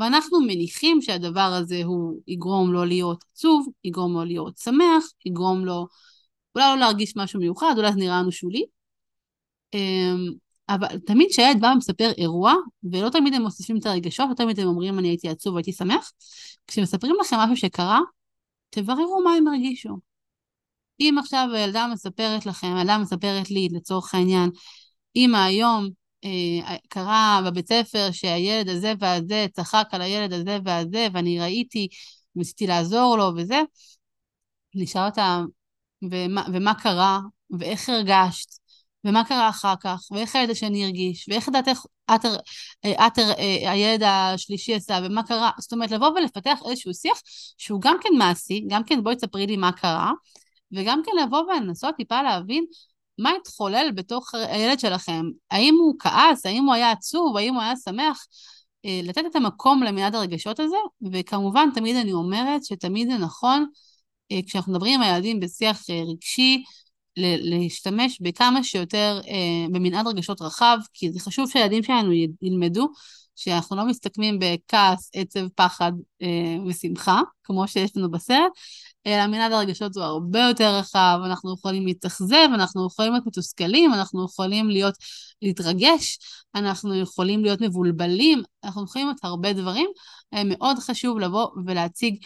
ואנחנו 0.00 0.40
מניחים 0.40 1.02
שהדבר 1.02 1.40
הזה 1.40 1.82
הוא 1.84 2.20
יגרום 2.26 2.72
לו 2.72 2.84
להיות 2.84 3.24
עצוב, 3.32 3.68
יגרום 3.84 4.12
לו 4.12 4.24
להיות 4.24 4.58
שמח, 4.58 5.04
יגרום 5.26 5.64
לו 5.64 5.86
אולי 6.54 6.66
לא 6.66 6.76
להרגיש 6.78 7.16
משהו 7.16 7.40
מיוחד, 7.40 7.74
אולי 7.76 7.92
זה 7.92 7.98
נראה 7.98 8.20
לנו 8.20 8.32
שולי. 8.32 8.64
אמ, 9.74 10.30
אבל 10.68 10.98
תמיד 11.06 11.28
כשהילד 11.30 11.60
בא 11.60 11.66
ומספר 11.66 12.10
אירוע, 12.18 12.54
ולא 12.92 13.08
תמיד 13.08 13.34
הם 13.34 13.42
מוסיפים 13.42 13.76
את 13.76 13.86
הרגשות, 13.86 14.28
לא 14.28 14.34
תמיד 14.34 14.60
הם 14.60 14.66
אומרים 14.68 14.98
אני 14.98 15.08
הייתי 15.08 15.28
עצוב 15.28 15.54
והייתי 15.54 15.72
שמח, 15.72 16.12
כשמספרים 16.66 17.16
לכם 17.20 17.36
משהו 17.36 17.56
שקרה, 17.56 18.00
תבררו 18.70 19.20
מה 19.24 19.32
הם 19.32 19.48
הרגישו. 19.48 19.98
אם 21.00 21.14
עכשיו 21.18 21.48
הילדה 21.54 21.86
מספרת 21.92 22.46
לכם, 22.46 22.74
הילדה 22.76 22.98
מספרת 22.98 23.50
לי, 23.50 23.68
לצורך 23.72 24.14
העניין, 24.14 24.50
אמא 25.16 25.36
היום 25.36 25.88
קרה 26.88 27.40
בבית 27.46 27.68
ספר 27.68 28.08
שהילד 28.12 28.68
הזה 28.68 28.92
והזה 28.98 29.46
צחק 29.52 29.88
על 29.90 30.02
הילד 30.02 30.32
הזה 30.32 30.58
והזה, 30.64 31.06
ואני 31.12 31.40
ראיתי, 31.40 31.88
ניסיתי 32.36 32.66
לעזור 32.66 33.16
לו 33.18 33.30
וזה, 33.36 33.62
נשאל 34.74 35.06
אותה, 35.06 35.40
ומה, 36.02 36.44
ומה 36.52 36.74
קרה, 36.74 37.20
ואיך 37.58 37.88
הרגשת, 37.88 38.48
ומה 39.04 39.24
קרה 39.24 39.48
אחר 39.48 39.74
כך, 39.80 40.00
ואיך 40.10 40.36
הילד 40.36 40.50
השני 40.50 40.84
הרגיש, 40.84 41.28
ואיך 41.28 41.48
את, 41.48 41.68
את, 43.06 43.18
אה, 43.18 43.70
הילד 43.70 44.02
השלישי 44.02 44.74
עשה, 44.74 44.98
ומה 45.04 45.22
קרה, 45.22 45.50
זאת 45.58 45.72
אומרת, 45.72 45.90
לבוא 45.90 46.08
ולפתח 46.08 46.58
איזשהו 46.70 46.94
שיח 46.94 47.20
שהוא 47.58 47.80
גם 47.80 47.96
כן 48.02 48.08
מעשי, 48.18 48.64
גם 48.68 48.84
כן 48.84 49.02
בואי 49.02 49.16
תספרי 49.16 49.46
לי 49.46 49.56
מה 49.56 49.72
קרה, 49.72 50.12
וגם 50.72 51.02
כן 51.06 51.12
לבוא 51.22 51.38
ולנסות 51.38 51.96
טיפה 51.96 52.22
להבין 52.22 52.64
מה 53.20 53.30
התחולל 53.40 53.90
בתוך 53.94 54.34
הילד 54.34 54.80
שלכם. 54.80 55.24
האם 55.50 55.74
הוא 55.80 55.94
כעס, 55.98 56.46
האם 56.46 56.64
הוא 56.64 56.74
היה 56.74 56.90
עצוב, 56.90 57.36
האם 57.36 57.54
הוא 57.54 57.62
היה 57.62 57.76
שמח, 57.84 58.26
אה, 58.84 59.00
לתת 59.04 59.22
את 59.30 59.36
המקום 59.36 59.82
למנעד 59.82 60.14
הרגשות 60.14 60.60
הזה, 60.60 60.76
וכמובן 61.12 61.68
תמיד 61.74 61.96
אני 61.96 62.12
אומרת 62.12 62.64
שתמיד 62.64 63.10
זה 63.10 63.18
נכון 63.18 63.66
אה, 64.32 64.40
כשאנחנו 64.46 64.72
מדברים 64.72 64.94
עם 64.94 65.02
הילדים 65.02 65.40
בשיח 65.40 65.90
אה, 65.90 66.02
רגשי, 66.08 66.62
להשתמש 67.16 68.18
בכמה 68.20 68.64
שיותר 68.64 69.20
במנעד 69.72 70.06
רגשות 70.06 70.42
רחב, 70.42 70.78
כי 70.92 71.12
זה 71.12 71.20
חשוב 71.20 71.50
שהילדים 71.50 71.82
שלנו 71.82 72.12
ילמדו 72.42 72.88
שאנחנו 73.36 73.76
לא 73.76 73.86
מסתכמים 73.86 74.38
בכעס, 74.40 75.10
עצב, 75.14 75.48
פחד 75.48 75.92
ושמחה, 76.66 77.20
כמו 77.44 77.68
שיש 77.68 77.96
לנו 77.96 78.10
בסרט, 78.10 78.52
אלא 79.06 79.26
מנעד 79.26 79.52
הרגשות 79.52 79.96
הוא 79.96 80.04
הרבה 80.04 80.40
יותר 80.40 80.74
רחב, 80.74 81.18
אנחנו 81.24 81.54
יכולים 81.54 81.86
להתאכזב, 81.86 82.48
אנחנו 82.54 82.86
יכולים 82.86 83.12
להיות 83.12 83.26
מתוסכלים, 83.26 83.94
אנחנו 83.94 84.24
יכולים 84.24 84.70
להיות, 84.70 84.94
להתרגש, 85.42 86.18
אנחנו 86.54 86.94
יכולים 86.94 87.44
להיות 87.44 87.60
מבולבלים, 87.60 88.42
אנחנו 88.64 88.84
יכולים 88.84 89.06
להיות 89.06 89.18
הרבה 89.22 89.52
דברים. 89.52 89.90
מאוד 90.44 90.78
חשוב 90.78 91.18
לבוא 91.18 91.46
ולהציג 91.66 92.16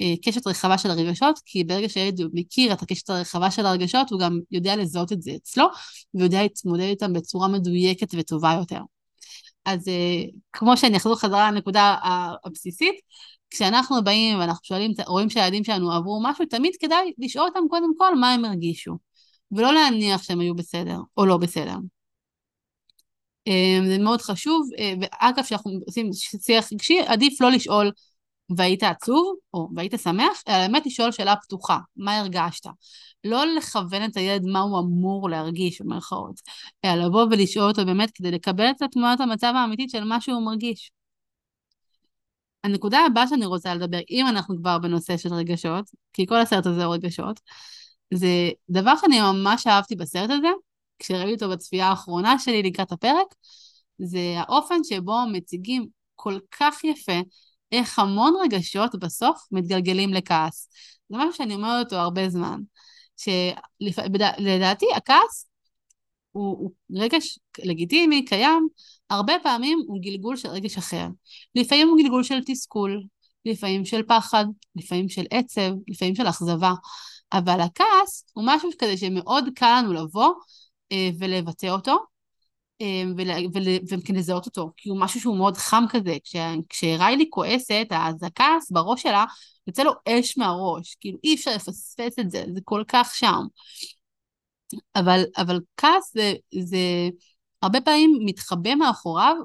אה, 0.00 0.14
קשת 0.24 0.46
רחבה 0.46 0.78
של 0.78 0.90
הרגשות, 0.90 1.40
כי 1.44 1.64
ברגע 1.64 1.88
שילד 1.88 2.20
מכיר 2.32 2.72
את 2.72 2.82
הקשת 2.82 3.10
הרחבה 3.10 3.50
של 3.50 3.66
הרגשות, 3.66 4.10
הוא 4.10 4.20
גם 4.20 4.38
יודע 4.50 4.76
לזהות 4.76 5.12
את 5.12 5.22
זה 5.22 5.32
אצלו, 5.36 5.66
ויודע 6.14 6.42
להתמודד 6.42 6.82
איתם 6.82 7.12
בצורה 7.12 7.48
מדויקת 7.48 8.08
וטובה 8.18 8.54
יותר. 8.58 8.80
אז 9.64 9.88
אה, 9.88 10.22
כמו 10.52 10.76
שאני 10.76 10.96
אחזור 10.96 11.20
חזרה 11.20 11.50
לנקודה 11.50 11.96
הבסיסית, 12.44 12.94
כשאנחנו 13.52 14.04
באים 14.04 14.38
ואנחנו 14.38 14.64
שואלים, 14.64 14.92
רואים 15.06 15.30
שהילדים 15.30 15.64
שלנו 15.64 15.92
עברו 15.92 16.20
משהו, 16.22 16.44
תמיד 16.46 16.72
כדאי 16.80 17.12
לשאול 17.18 17.48
אותם 17.48 17.68
קודם 17.70 17.98
כל 17.98 18.14
מה 18.14 18.32
הם 18.32 18.44
הרגישו, 18.44 18.98
ולא 19.52 19.74
להניח 19.74 20.22
שהם 20.22 20.40
היו 20.40 20.54
בסדר 20.54 20.98
או 21.16 21.26
לא 21.26 21.36
בסדר. 21.36 21.76
אה, 23.48 23.78
זה 23.86 23.98
מאוד 23.98 24.22
חשוב, 24.22 24.68
אה, 24.78 24.94
ואגב, 25.00 25.42
כשאנחנו 25.44 25.72
עושים 25.86 26.10
שיח 26.46 26.72
רגשי, 26.72 27.00
עדיף 27.06 27.40
לא 27.40 27.50
לשאול 27.50 27.90
והיית 28.56 28.82
עצוב, 28.82 29.36
או 29.54 29.68
והיית 29.76 29.94
שמח, 30.02 30.42
אלא 30.48 30.66
באמת 30.66 30.86
לשאול 30.86 31.12
שאלה 31.12 31.36
פתוחה, 31.36 31.78
מה 31.96 32.18
הרגשת? 32.18 32.66
לא 33.24 33.44
לכוון 33.56 34.04
את 34.04 34.16
הילד 34.16 34.44
מה 34.44 34.60
הוא 34.60 34.78
אמור 34.78 35.30
להרגיש, 35.30 35.80
במירכאות, 35.80 36.40
אלא 36.84 36.94
לבוא 36.94 37.26
ולשאול 37.30 37.68
אותו 37.68 37.84
באמת 37.86 38.10
כדי 38.14 38.30
לקבל 38.30 38.70
את 38.70 38.82
תמונת 38.92 39.20
המצב 39.20 39.52
האמיתית 39.56 39.90
של 39.90 40.04
מה 40.04 40.20
שהוא 40.20 40.42
מרגיש. 40.42 40.90
הנקודה 42.64 42.98
הבאה 43.06 43.28
שאני 43.28 43.46
רוצה 43.46 43.74
לדבר, 43.74 43.98
אם 44.10 44.26
אנחנו 44.28 44.56
כבר 44.56 44.78
בנושא 44.78 45.16
של 45.16 45.34
רגשות, 45.34 45.90
כי 46.12 46.26
כל 46.26 46.40
הסרט 46.40 46.66
הזה 46.66 46.84
הוא 46.84 46.94
רגשות, 46.94 47.40
זה 48.14 48.50
דבר 48.70 48.96
שאני 49.00 49.20
ממש 49.20 49.66
אהבתי 49.66 49.96
בסרט 49.96 50.30
הזה, 50.30 50.48
כשראיתי 50.98 51.44
אותו 51.44 51.48
בצפייה 51.48 51.86
האחרונה 51.86 52.38
שלי 52.38 52.62
לקראת 52.62 52.92
הפרק, 52.92 53.34
זה 53.98 54.34
האופן 54.36 54.84
שבו 54.84 55.18
מציגים 55.32 55.86
כל 56.14 56.38
כך 56.50 56.84
יפה 56.84 57.20
איך 57.72 57.98
המון 57.98 58.34
רגשות 58.42 58.98
בסוף 58.98 59.46
מתגלגלים 59.52 60.14
לכעס. 60.14 60.68
זה 61.08 61.16
משהו 61.18 61.32
שאני 61.32 61.54
אומרת 61.54 61.86
אותו 61.86 61.96
הרבה 61.96 62.28
זמן. 62.28 62.60
שלדעתי 63.16 64.86
הכעס 64.96 65.46
הוא, 66.32 66.58
הוא 66.58 66.70
רגש 66.94 67.38
לגיטימי, 67.58 68.24
קיים, 68.24 68.68
הרבה 69.12 69.32
פעמים 69.42 69.78
הוא 69.86 70.02
גלגול 70.02 70.36
של 70.36 70.48
רגש 70.48 70.78
אחר. 70.78 71.06
לפעמים 71.54 71.88
הוא 71.88 71.98
גלגול 72.02 72.22
של 72.22 72.38
תסכול, 72.46 73.02
לפעמים 73.44 73.84
של 73.84 74.02
פחד, 74.02 74.44
לפעמים 74.76 75.08
של 75.08 75.24
עצב, 75.30 75.72
לפעמים 75.88 76.14
של 76.14 76.28
אכזבה. 76.28 76.72
אבל 77.32 77.60
הכעס 77.60 78.24
הוא 78.32 78.44
משהו 78.46 78.70
כזה 78.78 78.96
שמאוד 78.96 79.44
קל 79.54 79.78
לנו 79.78 79.92
לבוא 79.92 80.34
אה, 80.92 81.10
ולבטא 81.18 81.66
אותו, 81.66 81.96
אה, 82.80 83.02
וכן 83.90 84.14
לזהות 84.14 84.46
אותו, 84.46 84.70
כי 84.76 84.88
הוא 84.88 85.00
משהו 85.00 85.20
שהוא 85.20 85.36
מאוד 85.36 85.56
חם 85.56 85.84
כזה. 85.90 86.16
כש, 86.24 86.36
כשריילי 86.68 87.26
כועסת, 87.30 87.86
אז 87.90 88.22
הכעס 88.22 88.70
בראש 88.70 89.02
שלה 89.02 89.24
יוצא 89.66 89.82
לו 89.82 89.92
אש 90.08 90.38
מהראש, 90.38 90.96
כאילו 91.00 91.18
אי 91.24 91.34
אפשר 91.34 91.54
לפספס 91.54 92.18
את 92.18 92.30
זה, 92.30 92.44
זה 92.54 92.60
כל 92.64 92.82
כך 92.88 93.14
שם. 93.14 93.42
אבל, 94.96 95.22
אבל 95.36 95.60
כעס 95.76 96.12
זה, 96.14 96.32
זה 96.60 97.08
הרבה 97.62 97.80
פעמים 97.80 98.18
מתחבא 98.24 98.74
מאחוריו 98.74 99.36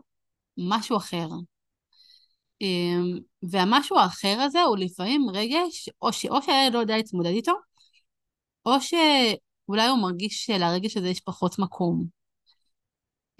משהו 0.58 0.97
אחר. 0.97 1.27
אמ, 2.62 3.19
והמשהו 3.43 3.97
האחר 3.97 4.38
הזה 4.41 4.62
הוא 4.62 4.77
לפעמים 4.77 5.27
רגש, 5.34 5.89
או, 6.01 6.13
ש, 6.13 6.25
או 6.25 6.41
שהילד 6.41 6.73
לא 6.73 6.80
יודע 6.80 6.97
להתמודד 6.97 7.30
איתו, 7.30 7.53
או 8.65 8.71
שאולי 8.82 9.88
הוא 9.88 9.99
מרגיש 10.01 10.45
שלרגש 10.45 10.97
הזה 10.97 11.10
יש 11.10 11.19
פחות 11.19 11.60
מקום. 11.60 12.06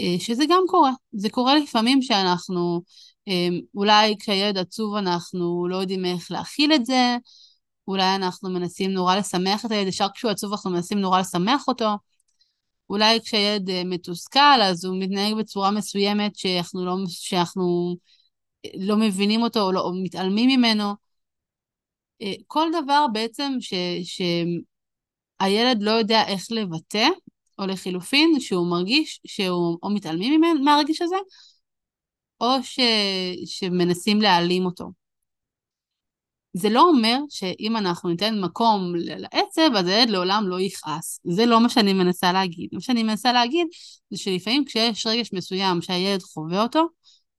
אה, 0.02 0.16
שזה 0.20 0.44
גם 0.50 0.64
קורה. 0.68 0.92
זה 1.12 1.30
קורה 1.30 1.56
לפעמים 1.56 2.02
שאנחנו, 2.02 2.82
אמ, 3.28 3.60
אולי 3.76 4.16
כשהילד 4.20 4.58
עצוב 4.58 4.96
אנחנו 4.96 5.68
לא 5.70 5.76
יודעים 5.76 6.06
איך 6.06 6.32
להכיל 6.32 6.74
את 6.74 6.86
זה, 6.86 7.18
אולי 7.88 8.16
אנחנו 8.16 8.50
מנסים 8.50 8.92
נורא 8.92 9.16
לשמח 9.16 9.66
את 9.66 9.72
הילד, 9.72 9.88
ישר 9.88 10.08
כשהוא 10.14 10.32
עצוב 10.32 10.52
אנחנו 10.52 10.72
מנסים 10.72 11.00
נורא 11.00 11.20
לשמח 11.20 11.68
אותו. 11.68 11.90
אולי 12.90 13.20
כשילד 13.22 13.70
אה, 13.70 13.84
מתוסכל 13.86 14.62
אז 14.64 14.86
הוא 14.86 15.00
מתנהג 15.00 15.34
בצורה 15.34 15.72
מסוימת 15.72 16.36
שאנחנו 16.36 16.86
לא, 16.86 16.96
שאנחנו 17.08 17.96
אה, 18.66 18.70
לא 18.80 18.98
מבינים 18.98 19.42
אותו 19.42 19.62
או, 19.62 19.72
לא, 19.72 19.82
או 19.82 19.94
מתעלמים 20.04 20.60
ממנו. 20.60 20.94
אה, 22.22 22.34
כל 22.48 22.68
דבר 22.84 23.06
בעצם 23.14 23.54
ש, 23.60 23.74
שהילד 24.04 25.82
לא 25.82 25.92
יודע 25.92 26.28
איך 26.28 26.46
לבטא, 26.52 27.08
או 27.60 27.66
לחילופין 27.66 28.40
שהוא 28.40 28.68
מרגיש 28.68 29.22
שהוא 29.28 29.78
או 29.84 29.90
מתעלמים 29.90 30.42
מהרגש 30.64 31.02
הזה, 31.02 31.16
או 32.42 32.48
ש, 32.64 32.80
שמנסים 33.46 34.22
להעלים 34.22 34.66
אותו. 34.66 34.92
זה 36.58 36.70
לא 36.70 36.82
אומר 36.82 37.18
שאם 37.30 37.78
אנחנו 37.78 38.10
ניתן 38.10 38.42
מקום 38.42 38.94
לעצב, 38.96 39.76
אז 39.76 39.88
הילד 39.88 40.10
לעולם 40.10 40.44
לא 40.48 40.62
יכעס. 40.62 41.20
זה 41.24 41.46
לא 41.46 41.60
מה 41.60 41.70
שאני 41.70 41.94
מנסה 41.94 42.32
להגיד. 42.32 42.70
מה 42.74 42.82
שאני 42.82 43.04
מנסה 43.04 43.34
להגיד 43.34 43.68
זה 44.10 44.18
שלפעמים 44.18 44.66
כשיש 44.66 45.08
רגש 45.08 45.34
מסוים 45.34 45.82
שהילד 45.82 46.22
חווה 46.22 46.64
אותו, 46.64 46.88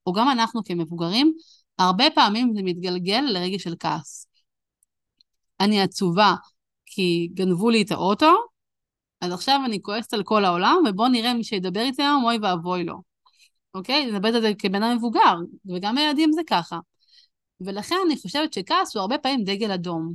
או 0.05 0.13
גם 0.13 0.29
אנחנו 0.29 0.63
כמבוגרים, 0.63 1.33
הרבה 1.79 2.05
פעמים 2.15 2.53
זה 2.55 2.61
מתגלגל 2.63 3.23
לרגש 3.27 3.63
של 3.63 3.75
כעס. 3.79 4.27
אני 5.59 5.81
עצובה 5.81 6.35
כי 6.85 7.29
גנבו 7.33 7.69
לי 7.69 7.81
את 7.81 7.91
האוטו, 7.91 8.33
אז 9.21 9.31
עכשיו 9.31 9.61
אני 9.65 9.81
כועסת 9.81 10.13
על 10.13 10.23
כל 10.23 10.45
העולם, 10.45 10.75
ובואו 10.89 11.07
נראה 11.07 11.33
מי 11.33 11.43
שידבר 11.43 11.81
איתי 11.81 12.03
היום, 12.03 12.23
אוי 12.23 12.37
ואבוי 12.41 12.83
לו. 12.83 13.01
אוקיי? 13.73 14.03
אני 14.03 14.11
מדברת 14.11 14.33
על 14.35 14.41
זה 14.41 14.51
כבן 14.59 14.83
אדם 14.83 14.97
מבוגר, 14.97 15.35
וגם 15.75 15.97
הילדים 15.97 16.31
זה 16.31 16.41
ככה. 16.47 16.79
ולכן 17.61 17.95
אני 18.05 18.17
חושבת 18.17 18.53
שכעס 18.53 18.95
הוא 18.95 19.01
הרבה 19.01 19.17
פעמים 19.17 19.43
דגל 19.43 19.71
אדום. 19.71 20.13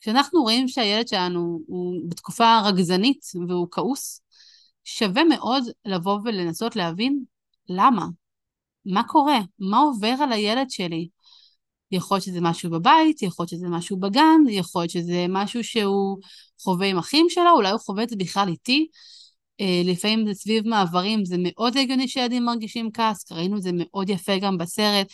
כשאנחנו 0.00 0.42
רואים 0.42 0.68
שהילד 0.68 1.08
שלנו 1.08 1.60
הוא 1.66 2.00
בתקופה 2.08 2.60
רגזנית 2.64 3.26
והוא 3.48 3.68
כעוס, 3.70 4.22
שווה 4.84 5.24
מאוד 5.24 5.64
לבוא 5.84 6.18
ולנסות 6.24 6.76
להבין 6.76 7.24
למה, 7.68 8.06
מה 8.86 9.02
קורה, 9.08 9.38
מה 9.58 9.78
עובר 9.78 10.14
על 10.22 10.32
הילד 10.32 10.70
שלי. 10.70 11.08
יכול 11.92 12.14
להיות 12.14 12.24
שזה 12.24 12.40
משהו 12.40 12.70
בבית, 12.70 13.22
יכול 13.22 13.42
להיות 13.42 13.50
שזה 13.50 13.68
משהו 13.68 14.00
בגן, 14.00 14.40
יכול 14.48 14.82
להיות 14.82 14.90
שזה 14.90 15.26
משהו 15.28 15.64
שהוא 15.64 16.18
חווה 16.62 16.86
עם 16.86 16.98
אחים 16.98 17.26
שלו, 17.28 17.50
אולי 17.56 17.70
הוא 17.70 17.80
חווה 17.80 18.02
את 18.02 18.08
זה 18.08 18.16
בכלל 18.16 18.48
איתי. 18.48 18.88
אה, 19.60 19.82
לפעמים 19.84 20.26
זה 20.26 20.34
סביב 20.34 20.68
מעברים, 20.68 21.24
זה 21.24 21.36
מאוד 21.38 21.76
הגיוני 21.76 22.08
שילדים 22.08 22.44
מרגישים 22.44 22.90
כעס, 22.92 23.32
ראינו 23.32 23.56
את 23.56 23.62
זה 23.62 23.70
מאוד 23.74 24.10
יפה 24.10 24.38
גם 24.38 24.58
בסרט. 24.58 25.06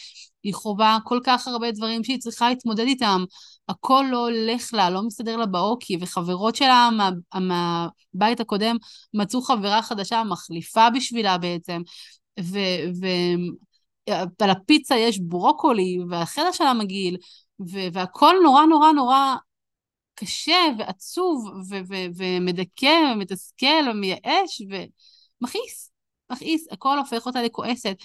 היא 0.43 0.55
חווה 0.55 0.99
כל 1.05 1.21
כך 1.25 1.49
הרבה 1.49 1.71
דברים 1.71 2.05
שהיא 2.05 2.19
צריכה 2.19 2.49
להתמודד 2.49 2.85
איתם. 2.87 3.25
הכל 3.69 4.05
לא 4.11 4.29
הולך 4.29 4.75
לה, 4.75 4.91
לא 4.91 5.03
מסתדר 5.03 5.37
לה 5.37 5.47
באוקי, 5.47 5.97
וחברות 6.01 6.57
שלה 6.57 6.89
מה, 6.97 7.11
מהבית 7.41 8.41
הקודם 8.41 8.77
מצאו 9.15 9.43
חברה 9.43 9.83
חדשה 9.83 10.23
מחליפה 10.25 10.91
בשבילה 10.91 11.39
בעצם. 11.39 11.83
ועל 14.11 14.51
הפיצה 14.51 14.97
יש 14.97 15.19
ברוקולי, 15.19 15.99
והחדר 16.11 16.53
שלה 16.53 16.75
מגעיל, 16.75 17.17
והכל 17.93 18.35
נורא 18.43 18.65
נורא 18.65 18.93
נורא 18.93 19.35
קשה 20.19 20.59
ועצוב 20.79 21.51
ומדכא 22.17 23.13
ומתסכל 23.15 23.91
ומייאש 23.91 24.63
ומכעיס. 24.71 25.91
מכעיס, 26.33 26.67
הכל 26.71 26.99
הופך 26.99 27.27
אותה 27.27 27.43
לכועסת. 27.43 27.97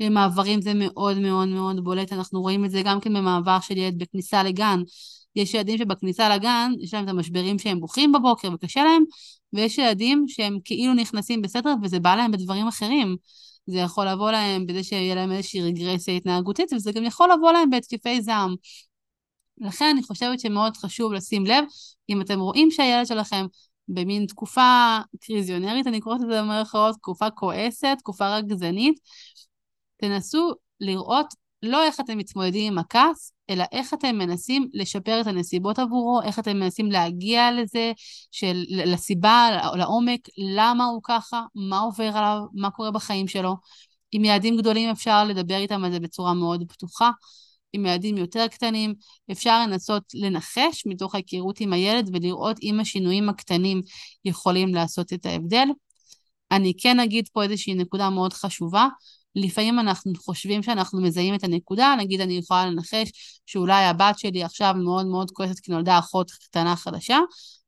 במעברים 0.00 0.62
זה 0.62 0.72
מאוד 0.74 1.18
מאוד 1.18 1.48
מאוד 1.48 1.84
בולט, 1.84 2.12
אנחנו 2.12 2.40
רואים 2.40 2.64
את 2.64 2.70
זה 2.70 2.82
גם 2.84 3.00
כן 3.00 3.14
במעבר 3.14 3.60
של 3.60 3.76
ילד 3.76 3.98
בכניסה 3.98 4.42
לגן. 4.42 4.80
יש 5.36 5.54
ילדים 5.54 5.78
שבכניסה 5.78 6.36
לגן, 6.36 6.72
יש 6.80 6.94
להם 6.94 7.04
את 7.04 7.08
המשברים 7.08 7.58
שהם 7.58 7.80
בוכים 7.80 8.12
בבוקר 8.12 8.48
וקשה 8.54 8.84
להם, 8.84 9.04
ויש 9.52 9.78
ילדים 9.78 10.24
שהם 10.28 10.58
כאילו 10.64 10.94
נכנסים 10.94 11.42
בסדר 11.42 11.74
וזה 11.82 12.00
בא 12.00 12.14
להם 12.14 12.30
בדברים 12.30 12.68
אחרים. 12.68 13.16
זה 13.66 13.78
יכול 13.78 14.08
לבוא 14.08 14.30
להם 14.30 14.66
בזה 14.66 14.82
שיהיה 14.82 15.14
להם 15.14 15.32
איזושהי 15.32 15.62
רגרסיה 15.62 16.16
התנהגותית, 16.16 16.72
וזה 16.72 16.92
גם 16.92 17.04
יכול 17.04 17.32
לבוא 17.32 17.52
להם 17.52 17.70
בהתקפי 17.70 18.22
זעם. 18.22 18.54
לכן 19.60 19.90
אני 19.92 20.02
חושבת 20.02 20.40
שמאוד 20.40 20.76
חשוב 20.76 21.12
לשים 21.12 21.46
לב, 21.46 21.64
אם 22.08 22.20
אתם 22.20 22.40
רואים 22.40 22.70
שהילד 22.70 23.06
שלכם 23.06 23.46
במין 23.88 24.26
תקופה 24.26 24.98
קריזיונרית, 25.20 25.86
אני 25.86 26.00
קוראת 26.00 26.20
לזה 26.20 26.42
במרכאות, 26.42 26.96
תקופה 26.96 27.30
כועסת, 27.30 27.96
תקופה 27.98 28.36
רגזנית, 28.36 28.98
תנסו 29.96 30.52
לראות 30.80 31.26
לא 31.62 31.84
איך 31.84 32.00
אתם 32.00 32.18
מתמודדים 32.18 32.72
עם 32.72 32.78
הכעס, 32.78 33.32
אלא 33.50 33.64
איך 33.72 33.94
אתם 33.94 34.18
מנסים 34.18 34.68
לשפר 34.72 35.20
את 35.20 35.26
הנסיבות 35.26 35.78
עבורו, 35.78 36.22
איך 36.22 36.38
אתם 36.38 36.56
מנסים 36.56 36.90
להגיע 36.90 37.52
לזה, 37.52 37.92
של, 38.30 38.64
לסיבה, 38.68 39.48
לעומק, 39.74 40.20
למה 40.56 40.84
הוא 40.84 41.00
ככה, 41.04 41.42
מה 41.54 41.78
עובר 41.78 42.16
עליו, 42.16 42.40
מה 42.54 42.70
קורה 42.70 42.90
בחיים 42.90 43.28
שלו. 43.28 43.56
עם 44.12 44.24
יעדים 44.24 44.56
גדולים 44.56 44.90
אפשר 44.90 45.24
לדבר 45.24 45.56
איתם 45.56 45.84
על 45.84 45.92
זה 45.92 46.00
בצורה 46.00 46.34
מאוד 46.34 46.64
פתוחה. 46.68 47.10
עם 47.72 47.86
יעדים 47.86 48.16
יותר 48.16 48.46
קטנים, 48.46 48.94
אפשר 49.32 49.66
לנסות 49.66 50.02
לנחש 50.14 50.82
מתוך 50.86 51.14
ההיכרות 51.14 51.60
עם 51.60 51.72
הילד 51.72 52.10
ולראות 52.12 52.56
אם 52.62 52.80
השינויים 52.80 53.28
הקטנים 53.28 53.82
יכולים 54.24 54.74
לעשות 54.74 55.12
את 55.12 55.26
ההבדל. 55.26 55.68
אני 56.50 56.72
כן 56.78 57.00
אגיד 57.00 57.28
פה 57.32 57.42
איזושהי 57.42 57.74
נקודה 57.74 58.10
מאוד 58.10 58.32
חשובה. 58.32 58.88
לפעמים 59.36 59.78
אנחנו 59.78 60.12
חושבים 60.14 60.62
שאנחנו 60.62 61.02
מזהים 61.02 61.34
את 61.34 61.44
הנקודה, 61.44 61.94
נגיד 61.98 62.20
אני 62.20 62.34
יכולה 62.34 62.66
לנחש 62.66 63.10
שאולי 63.46 63.84
הבת 63.84 64.18
שלי 64.18 64.44
עכשיו 64.44 64.74
מאוד 64.84 65.06
מאוד 65.06 65.30
כועסת 65.30 65.60
כי 65.60 65.72
נולדה 65.72 65.98
אחות 65.98 66.30
קטנה 66.30 66.76
חדשה, 66.76 67.18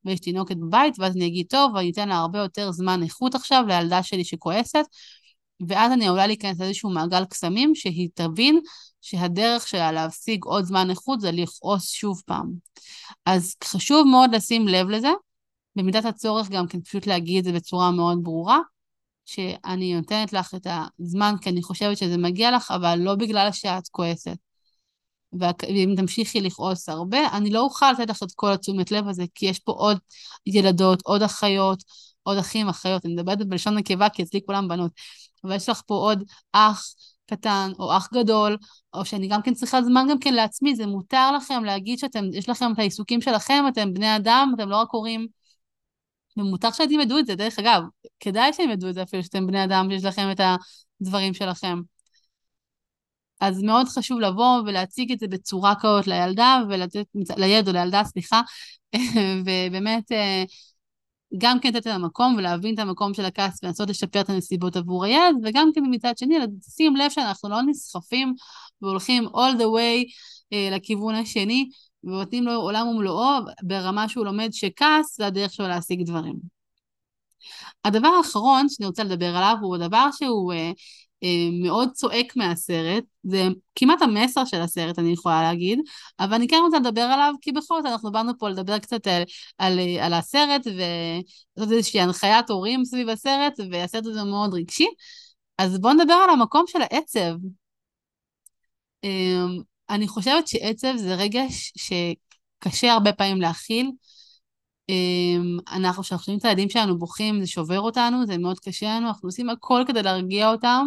ויש 0.04 0.20
תינוקת 0.20 0.56
בבית, 0.56 0.94
ואז 0.98 1.16
אני 1.16 1.26
אגיד, 1.26 1.46
טוב, 1.50 1.76
אני 1.76 1.90
אתן 1.90 2.08
לה 2.08 2.16
הרבה 2.16 2.38
יותר 2.38 2.72
זמן 2.72 3.02
איכות 3.02 3.34
עכשיו 3.34 3.64
לילדה 3.68 4.02
שלי 4.02 4.24
שכועסת, 4.24 4.84
ואז 5.68 5.92
אני 5.92 6.07
עלולה 6.07 6.27
להיכנס 6.27 6.61
לאיזשהו 6.61 6.90
מעגל 6.90 7.25
קסמים 7.25 7.75
שהיא 7.75 8.09
תבין 8.14 8.61
שהדרך 9.01 9.68
שלה 9.68 9.92
להשיג 9.92 10.44
עוד 10.44 10.64
זמן 10.64 10.90
איכות 10.90 11.20
זה 11.20 11.33
לכעוס 11.33 11.90
שוב 11.90 12.23
פעם. 12.27 12.53
אז 13.27 13.55
חשוב 13.64 14.07
מאוד 14.07 14.35
לשים 14.35 14.68
לב 14.68 14.88
לזה, 14.88 15.11
במידת 15.77 16.05
הצורך 16.05 16.49
גם 16.49 16.66
כן 16.66 16.81
פשוט 16.81 17.07
להגיד 17.07 17.38
את 17.38 17.44
זה 17.44 17.53
בצורה 17.53 17.90
מאוד 17.90 18.18
ברורה, 18.23 18.59
שאני 19.27 19.94
נותנת 19.94 20.33
לך 20.33 20.55
את 20.55 20.66
הזמן 21.01 21.35
כי 21.40 21.51
אני 21.51 21.62
חושבת 21.62 21.96
שזה 21.96 22.16
מגיע 22.16 22.51
לך, 22.51 22.70
אבל 22.70 22.99
לא 22.99 23.14
בגלל 23.14 23.49
שאת 23.53 23.88
כועסת. 23.88 24.37
ואם 25.33 25.94
תמשיכי 25.96 26.40
לכעוס 26.40 26.88
הרבה, 26.88 27.18
אני 27.33 27.51
לא 27.51 27.61
אוכל 27.61 27.92
לתת 27.92 28.11
לך 28.11 28.23
את 28.23 28.33
כל 28.37 28.53
התשומת 28.53 28.90
לב 28.90 29.09
הזה, 29.09 29.25
כי 29.35 29.46
יש 29.46 29.59
פה 29.59 29.73
עוד 29.73 29.99
ילדות, 30.46 31.03
עוד 31.05 31.23
אחיות, 31.23 31.83
עוד 32.23 32.38
אחים, 32.38 32.68
אחיות, 32.68 33.05
אני 33.05 33.14
מדברת 33.14 33.49
בלשון 33.49 33.79
נקבה, 33.79 34.09
כי 34.09 34.23
אצלי 34.23 34.40
כולם 34.46 34.68
בנות. 34.68 34.92
אבל 35.44 35.57
יש 35.57 35.68
לך 35.68 35.83
פה 35.87 35.94
עוד 35.94 36.24
אח 36.53 36.85
קטן, 37.31 37.70
או 37.79 37.96
אח 37.96 38.09
גדול, 38.14 38.57
או 38.94 39.05
שאני 39.05 39.29
גם 39.29 39.42
כן 39.42 39.55
צריכה 39.55 39.83
זמן 39.83 40.07
גם 40.11 40.18
כן 40.18 40.35
לעצמי, 40.35 40.74
זה 40.76 40.87
מותר 40.87 41.33
לכם 41.37 41.64
להגיד 41.64 41.98
שאתם, 41.98 42.24
יש 42.33 42.48
לכם 42.48 42.72
את 42.72 42.79
העיסוקים 42.79 43.20
שלכם, 43.20 43.64
אתם 43.68 43.94
בני 43.94 44.16
אדם, 44.16 44.53
אתם 44.57 44.68
לא 44.68 44.76
רק 44.76 44.88
הורים. 44.90 45.26
ומותר 46.37 46.70
שהילדים 46.70 47.00
ידעו 47.00 47.18
את 47.18 47.26
זה, 47.26 47.35
דרך 47.35 47.59
אגב, 47.59 47.83
כדאי 48.20 48.53
שהם 48.53 48.70
ידעו 48.70 48.88
את 48.88 48.94
זה 48.94 49.03
אפילו 49.03 49.22
שאתם 49.22 49.46
בני 49.46 49.64
אדם, 49.64 49.88
שיש 49.90 50.05
לכם 50.05 50.31
את 50.31 50.40
הדברים 51.00 51.35
שלכם. 51.35 51.81
אז 53.40 53.62
מאוד 53.62 53.88
חשוב 53.88 54.20
לבוא 54.20 54.61
ולהציג 54.66 55.12
את 55.12 55.18
זה 55.18 55.29
בצורה 55.29 55.74
כזאת 55.81 56.07
לילדה 56.07 56.59
ולתת, 56.68 57.07
לילד 57.37 57.68
או 57.68 57.72
לילדה, 57.72 58.05
סליחה, 58.05 58.40
ובאמת 59.44 60.12
אה, 60.12 60.44
גם 61.38 61.60
כן 61.60 61.68
לתת 61.68 61.86
את 61.86 61.92
המקום 61.92 62.34
ולהבין 62.38 62.74
את 62.74 62.78
המקום 62.78 63.14
של 63.14 63.24
הכעס 63.24 63.60
ולנסות 63.62 63.90
לשפר 63.90 64.20
את 64.20 64.30
הנסיבות 64.30 64.76
עבור 64.76 65.04
הילד, 65.04 65.36
וגם 65.44 65.70
כן 65.74 65.82
מצד 65.90 66.18
שני, 66.18 66.38
לשים 66.38 66.96
לב 66.96 67.10
שאנחנו 67.10 67.48
לא 67.48 67.62
נסחפים 67.62 68.34
והולכים 68.82 69.26
all 69.26 69.54
the 69.58 69.64
way 69.64 70.10
uh, 70.54 70.74
לכיוון 70.76 71.14
השני, 71.14 71.68
ונותנים 72.04 72.44
לו 72.44 72.52
עולם 72.52 72.86
ומלואו 72.86 73.38
ברמה 73.62 74.08
שהוא 74.08 74.24
לומד 74.24 74.48
שכעס 74.52 75.16
זה 75.16 75.26
הדרך 75.26 75.52
שלו 75.52 75.68
להשיג 75.68 76.02
דברים. 76.06 76.34
הדבר 77.84 78.08
האחרון 78.08 78.68
שאני 78.68 78.86
רוצה 78.86 79.04
לדבר 79.04 79.36
עליו 79.36 79.56
הוא 79.60 79.76
דבר 79.76 80.08
שהוא 80.18 80.52
uh, 80.52 80.56
מאוד 81.62 81.90
צועק 81.92 82.37
מהסרט, 82.37 83.04
זה 83.22 83.48
כמעט 83.74 84.02
המסר 84.02 84.44
של 84.44 84.61
הסרט 84.61 84.98
אני 84.98 85.12
יכולה 85.12 85.42
להגיד, 85.42 85.78
אבל 86.20 86.35
אני 86.35 86.48
כן 86.48 86.56
רוצה 86.64 86.78
לדבר 86.78 87.00
עליו 87.00 87.35
כי 87.40 87.52
בכל 87.52 87.83
זאת 87.83 87.92
אנחנו 87.92 88.12
באנו 88.12 88.33
פה 88.38 88.48
לדבר 88.48 88.78
קצת 88.78 89.06
על, 89.06 89.22
על, 89.59 89.78
על 90.00 90.12
הסרט 90.12 90.66
ולעשות 90.66 91.72
איזושהי 91.72 92.00
הנחיית 92.00 92.50
הורים 92.50 92.85
סביב 92.85 93.09
הסרט, 93.09 93.61
והסרט 93.70 94.06
הזה 94.06 94.24
מאוד 94.24 94.54
רגשי. 94.54 94.87
אז 95.59 95.78
בואו 95.78 95.94
נדבר 95.94 96.14
על 96.14 96.30
המקום 96.30 96.64
של 96.66 96.83
העצב. 96.83 97.35
Um, 99.06 99.62
אני 99.90 100.09
חושבת 100.09 100.48
שעצב 100.48 100.96
זה 100.96 101.14
רגש 101.14 101.72
שקשה 101.76 102.92
הרבה 102.92 103.12
פעמים 103.12 103.40
להכיל. 103.40 103.90
אמ, 104.90 105.59
אנחנו, 105.72 106.03
כשאנחנו 106.03 106.24
שומעים 106.24 106.38
את 106.38 106.44
הילדים 106.44 106.70
שלנו 106.70 106.98
בוכים, 106.98 107.40
זה 107.40 107.46
שובר 107.46 107.81
אותנו, 107.81 108.26
זה 108.26 108.38
מאוד 108.38 108.61
קשה 108.61 108.87
לנו, 108.96 109.09
אנחנו 109.09 109.29
עושים 109.29 109.50
הכל 109.50 109.85
כדי 109.87 110.03
להרגיע 110.03 110.50
אותם, 110.50 110.87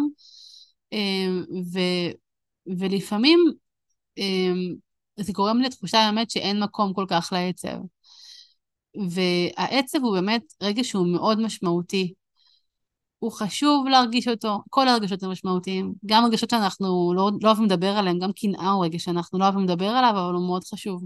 אמ, 0.92 1.44
ו, 1.72 1.78
ולפעמים 2.78 3.40
אמ, 4.18 4.74
זה 5.16 5.32
גורם 5.32 5.60
לתחושה 5.60 5.98
באמת 6.10 6.30
שאין 6.30 6.62
מקום 6.62 6.92
כל 6.94 7.06
כך 7.08 7.32
לעצב. 7.32 7.76
והעצב 9.10 9.98
הוא 10.02 10.14
באמת 10.14 10.42
רגש 10.62 10.88
שהוא 10.88 11.06
מאוד 11.06 11.40
משמעותי. 11.40 12.14
הוא 13.18 13.32
חשוב 13.32 13.88
להרגיש 13.88 14.28
אותו, 14.28 14.58
כל 14.70 14.88
הרגשות 14.88 15.22
הם 15.22 15.30
משמעותיים, 15.30 15.94
גם 16.06 16.24
רגשות 16.24 16.50
שאנחנו 16.50 17.12
לא, 17.16 17.30
לא 17.42 17.48
אוהבים 17.48 17.64
לדבר 17.64 17.88
עליהם, 17.90 18.18
גם 18.18 18.30
קנאה 18.32 18.70
הוא 18.70 18.84
רגש 18.84 19.04
שאנחנו 19.04 19.38
לא 19.38 19.44
אוהבים 19.44 19.64
לדבר 19.64 19.88
עליו, 19.88 20.10
אבל 20.10 20.34
הוא 20.34 20.46
מאוד 20.46 20.64
חשוב. 20.64 21.04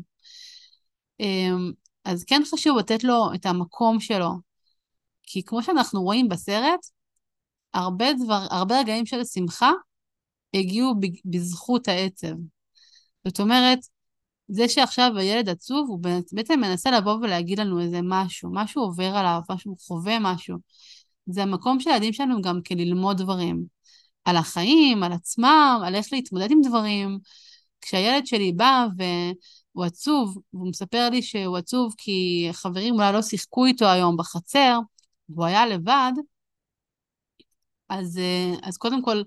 אז 2.09 2.25
כן 2.25 2.43
חשוב 2.51 2.79
לתת 2.79 3.05
לו 3.05 3.35
את 3.35 3.47
המקום 3.47 4.01
שלו, 4.01 4.31
כי 5.23 5.43
כמו 5.43 5.63
שאנחנו 5.63 6.03
רואים 6.03 6.29
בסרט, 6.29 6.81
הרבה, 7.75 8.07
דבר, 8.25 8.47
הרבה 8.51 8.81
רגעים 8.81 9.07
של 9.07 9.25
שמחה 9.25 9.73
הגיעו 10.55 10.95
בזכות 11.25 11.89
העצב. 11.89 12.35
זאת 13.27 13.41
אומרת, 13.41 13.79
זה 14.49 14.69
שעכשיו 14.69 15.13
הילד 15.17 15.49
עצוב, 15.49 15.89
הוא 15.89 16.01
בעצם 16.33 16.61
מנסה 16.61 16.91
לבוא 16.91 17.15
ולהגיד 17.15 17.61
לנו 17.61 17.81
איזה 17.81 18.01
משהו, 18.03 18.51
משהו 18.53 18.83
עובר 18.83 19.17
עליו, 19.17 19.41
משהו 19.51 19.77
חווה 19.79 20.19
משהו. 20.21 20.57
זה 21.27 21.43
המקום 21.43 21.81
של 21.81 21.91
הילדים 21.91 22.13
שלנו 22.13 22.43
גם 22.43 22.61
כן 22.65 22.79
ללמוד 22.79 23.19
דברים. 23.19 23.65
על 24.25 24.37
החיים, 24.37 25.03
על 25.03 25.13
עצמם, 25.13 25.81
על 25.85 25.95
איך 25.95 26.07
להתמודד 26.13 26.51
עם 26.51 26.61
דברים. 26.63 27.19
כשהילד 27.81 28.27
שלי 28.27 28.53
בא 28.53 28.87
והוא 29.79 29.87
עצוב, 29.87 30.39
והוא 30.53 30.69
מספר 30.69 31.09
לי 31.11 31.23
שהוא 31.23 31.57
עצוב 31.57 31.95
כי 31.99 32.49
חברים 32.53 32.95
אולי 32.95 33.13
לא 33.13 33.23
שיחקו 33.23 33.67
איתו 33.67 33.87
היום 33.87 34.17
בחצר, 34.17 34.79
והוא 35.29 35.47
היה 35.47 35.67
לבד, 35.67 36.13
אז, 37.89 38.21
אז 38.63 38.77
קודם 38.77 39.03
כל, 39.03 39.23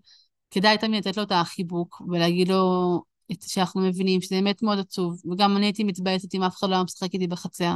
כדאי 0.51 0.77
תמיד 0.77 1.07
לתת 1.07 1.17
לו 1.17 1.23
את 1.23 1.31
החיבוק 1.31 2.01
ולהגיד 2.09 2.47
לו 2.47 3.01
את, 3.31 3.41
שאנחנו 3.41 3.81
מבינים 3.81 4.21
שזה 4.21 4.35
באמת 4.35 4.63
מאוד 4.63 4.79
עצוב, 4.79 5.21
וגם 5.31 5.57
אני 5.57 5.65
הייתי 5.65 5.83
מתבאסת 5.83 6.35
אם 6.35 6.43
אף 6.43 6.55
אחד 6.57 6.69
לא 6.69 6.75
היה 6.75 6.83
משחק 6.83 7.13
איתי 7.13 7.27
בחצר. 7.27 7.75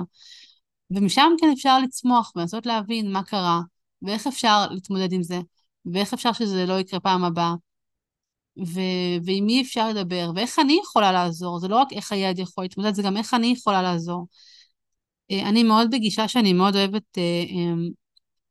ומשם 0.91 1.31
כן 1.41 1.47
אפשר 1.53 1.79
לצמוח 1.79 2.31
ולנסות 2.35 2.65
להבין 2.65 3.11
מה 3.11 3.23
קרה, 3.23 3.61
ואיך 4.01 4.27
אפשר 4.27 4.67
להתמודד 4.71 5.13
עם 5.13 5.23
זה, 5.23 5.39
ואיך 5.85 6.13
אפשר 6.13 6.33
שזה 6.33 6.65
לא 6.65 6.79
יקרה 6.79 6.99
פעם 6.99 7.23
הבאה, 7.23 7.53
ו- 8.59 9.25
ועם 9.25 9.45
מי 9.45 9.61
אפשר 9.61 9.89
לדבר, 9.89 10.31
ואיך 10.35 10.59
אני 10.59 10.79
יכולה 10.83 11.11
לעזור, 11.11 11.59
זה 11.59 11.67
לא 11.67 11.75
רק 11.75 11.93
איך 11.93 12.11
הילד 12.11 12.39
יכול 12.39 12.63
להתמודד, 12.63 12.93
זה 12.93 13.03
גם 13.03 13.17
איך 13.17 13.33
אני 13.33 13.47
יכולה 13.47 13.81
לעזור. 13.81 14.27
אה, 15.31 15.49
אני 15.49 15.63
מאוד 15.63 15.91
בגישה 15.91 16.27
שאני 16.27 16.53
מאוד 16.53 16.75
אוהבת 16.75 17.17
אה, 17.17 17.23
אה, 17.49 17.73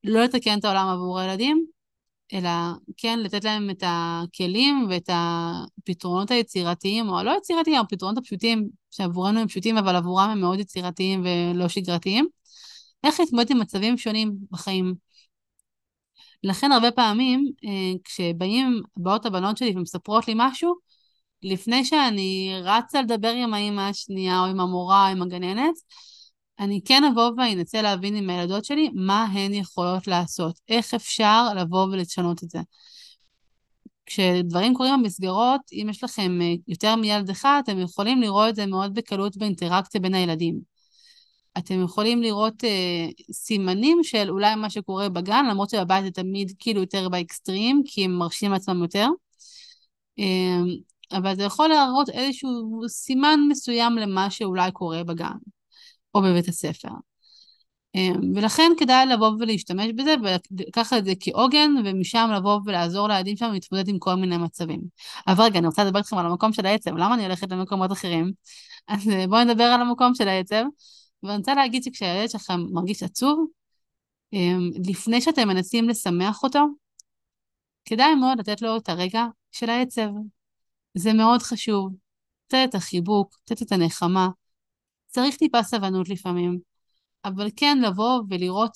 לא 0.05 0.25
לתקן 0.25 0.59
את 0.59 0.65
העולם 0.65 0.89
עבור 0.89 1.19
הילדים, 1.19 1.67
אלא 2.35 2.51
כן 2.97 3.19
לתת 3.19 3.45
להם 3.45 3.71
את 3.71 3.83
הכלים 3.87 4.87
ואת 4.91 5.11
הפתרונות 5.13 6.31
היצירתיים, 6.31 7.09
או 7.09 7.19
הלא 7.19 7.37
יצירתיים, 7.39 7.81
הפתרונות 7.81 8.19
הפשוטים, 8.19 8.69
שעבורנו 8.91 9.41
הם 9.41 9.49
פשוטים, 9.49 9.79
אבל 9.79 9.97
עבורם 9.97 10.31
הם 10.31 10.41
מאוד 10.41 10.61
יצירתיים 10.61 11.25
ולא 11.25 11.69
שגרתיים. 11.69 12.29
איך 13.05 13.21
להתמודד 13.21 13.51
עם 13.51 13.61
מצבים 13.61 13.99
שונים 13.99 14.35
בחיים. 14.51 14.95
לכן 16.45 16.73
הרבה 16.73 16.91
פעמים, 16.91 17.51
אה, 17.65 17.99
כשבאים, 18.05 18.83
באות 18.97 19.27
הבנות 19.27 19.57
שלי 19.57 19.73
ומספרות 19.77 20.29
לי 20.29 20.35
משהו, 20.37 20.75
לפני 21.43 21.85
שאני 21.85 22.55
רצה 22.63 23.03
לדבר 23.03 23.29
עם 23.29 23.55
האמא 23.55 23.81
השנייה 23.81 24.41
או 24.41 24.45
עם 24.45 24.61
המורה 24.61 25.07
או 25.07 25.13
עם 25.13 25.23
הגננת, 25.23 25.75
אני 26.61 26.81
כן 26.85 27.05
אבוא 27.05 27.31
ואני 27.37 27.55
אנסה 27.55 27.83
להבין 27.83 28.17
עם 28.17 28.31
הילדות 28.31 28.65
שלי 28.65 28.91
מה 28.95 29.25
הן 29.25 29.55
יכולות 29.55 30.07
לעשות, 30.07 30.61
איך 30.69 30.95
אפשר 30.95 31.47
לבוא 31.57 31.85
ולשנות 31.85 32.45
את 32.45 32.51
זה. 32.51 32.59
כשדברים 34.07 34.75
קורים 34.75 35.03
במסגרות, 35.03 35.61
אם 35.73 35.87
יש 35.91 36.05
לכם 36.05 36.39
אה, 36.43 36.55
יותר 36.69 36.97
מילד 36.97 37.31
אחד, 37.31 37.61
אתם 37.65 37.79
יכולים 37.79 38.21
לראות 38.21 38.49
את 38.49 38.57
זה 38.57 38.67
מאוד 38.67 38.95
בקלות 38.95 39.37
באינטראקציה 39.37 40.01
בין 40.01 40.15
הילדים. 40.15 40.74
אתם 41.59 41.83
יכולים 41.85 42.23
לראות 42.23 42.65
אה, 42.65 43.07
סימנים 43.33 43.99
של 44.03 44.31
אולי 44.31 44.55
מה 44.55 44.71
שקורה 44.71 45.09
בגן, 45.09 45.47
למרות 45.51 45.71
שבבית 45.71 46.05
זה 46.05 46.11
תמיד 46.11 46.53
כאילו 46.59 46.81
יותר 46.81 47.09
באקסטרים, 47.09 47.83
כי 47.87 48.05
הם 48.05 48.19
מרשים 48.19 48.53
לעצמם 48.53 48.83
יותר. 48.83 49.09
אה, 50.19 50.61
אבל 51.13 51.37
זה 51.37 51.43
יכול 51.43 51.69
להראות 51.69 52.09
איזשהו 52.09 52.83
סימן 52.89 53.41
מסוים 53.49 53.97
למה 53.97 54.31
שאולי 54.31 54.73
קורה 54.73 55.05
בגן, 55.05 55.37
או 56.15 56.23
בבית 56.23 56.49
הספר. 56.49 56.89
אמ, 57.95 58.33
ולכן 58.35 58.73
כדאי 58.79 59.07
לבוא 59.07 59.31
ולהשתמש 59.39 59.87
בזה 59.97 60.15
ולקחת 60.23 60.97
את 60.99 61.05
זה 61.05 61.13
כעוגן, 61.21 61.71
ומשם 61.85 62.31
לבוא 62.37 62.61
ולעזור 62.65 63.09
לילדים 63.09 63.37
שלנו 63.37 63.53
להתמודד 63.53 63.89
עם 63.89 63.99
כל 63.99 64.15
מיני 64.15 64.37
מצבים. 64.37 64.81
אבל 65.27 65.45
רגע, 65.45 65.59
אני 65.59 65.67
רוצה 65.67 65.85
לדבר 65.85 65.99
איתכם 65.99 66.19
על 66.19 66.27
המקום 66.27 66.53
של 66.53 66.67
העצב, 66.67 66.91
למה 66.97 67.15
אני 67.15 67.23
הולכת 67.23 67.51
למקומות 67.53 67.93
אחרים? 67.93 68.33
אז 68.89 69.09
אה, 69.09 69.27
בואו 69.27 69.45
נדבר 69.45 69.65
על 69.65 69.81
המקום 69.81 70.15
של 70.15 70.29
העצב. 70.29 70.65
ואני 71.25 71.37
רוצה 71.37 71.55
להגיד 71.55 71.83
שכשהילד 71.83 72.31
שלכם 72.31 72.61
מרגיש 72.73 73.03
עצוב, 73.03 73.47
אמ, 74.33 74.71
לפני 74.89 75.21
שאתם 75.21 75.49
מנסים 75.49 75.89
לשמח 75.89 76.43
אותו, 76.43 76.61
כדאי 77.85 78.15
מאוד 78.15 78.39
לתת 78.39 78.63
לו 78.63 78.77
את 78.77 78.89
הרגע 78.89 79.25
של 79.53 79.71
העצב. 79.71 80.09
זה 80.95 81.13
מאוד 81.13 81.43
חשוב. 81.43 81.95
לתת 82.47 82.71
את 82.71 82.75
החיבוק, 82.75 83.37
לתת 83.43 83.63
את 83.63 83.73
הנחמה. 83.73 84.29
צריך 85.07 85.37
טיפה 85.37 85.63
סבלנות 85.63 86.09
לפעמים. 86.09 86.59
אבל 87.25 87.49
כן 87.57 87.79
לבוא 87.83 88.23
ולראות 88.31 88.73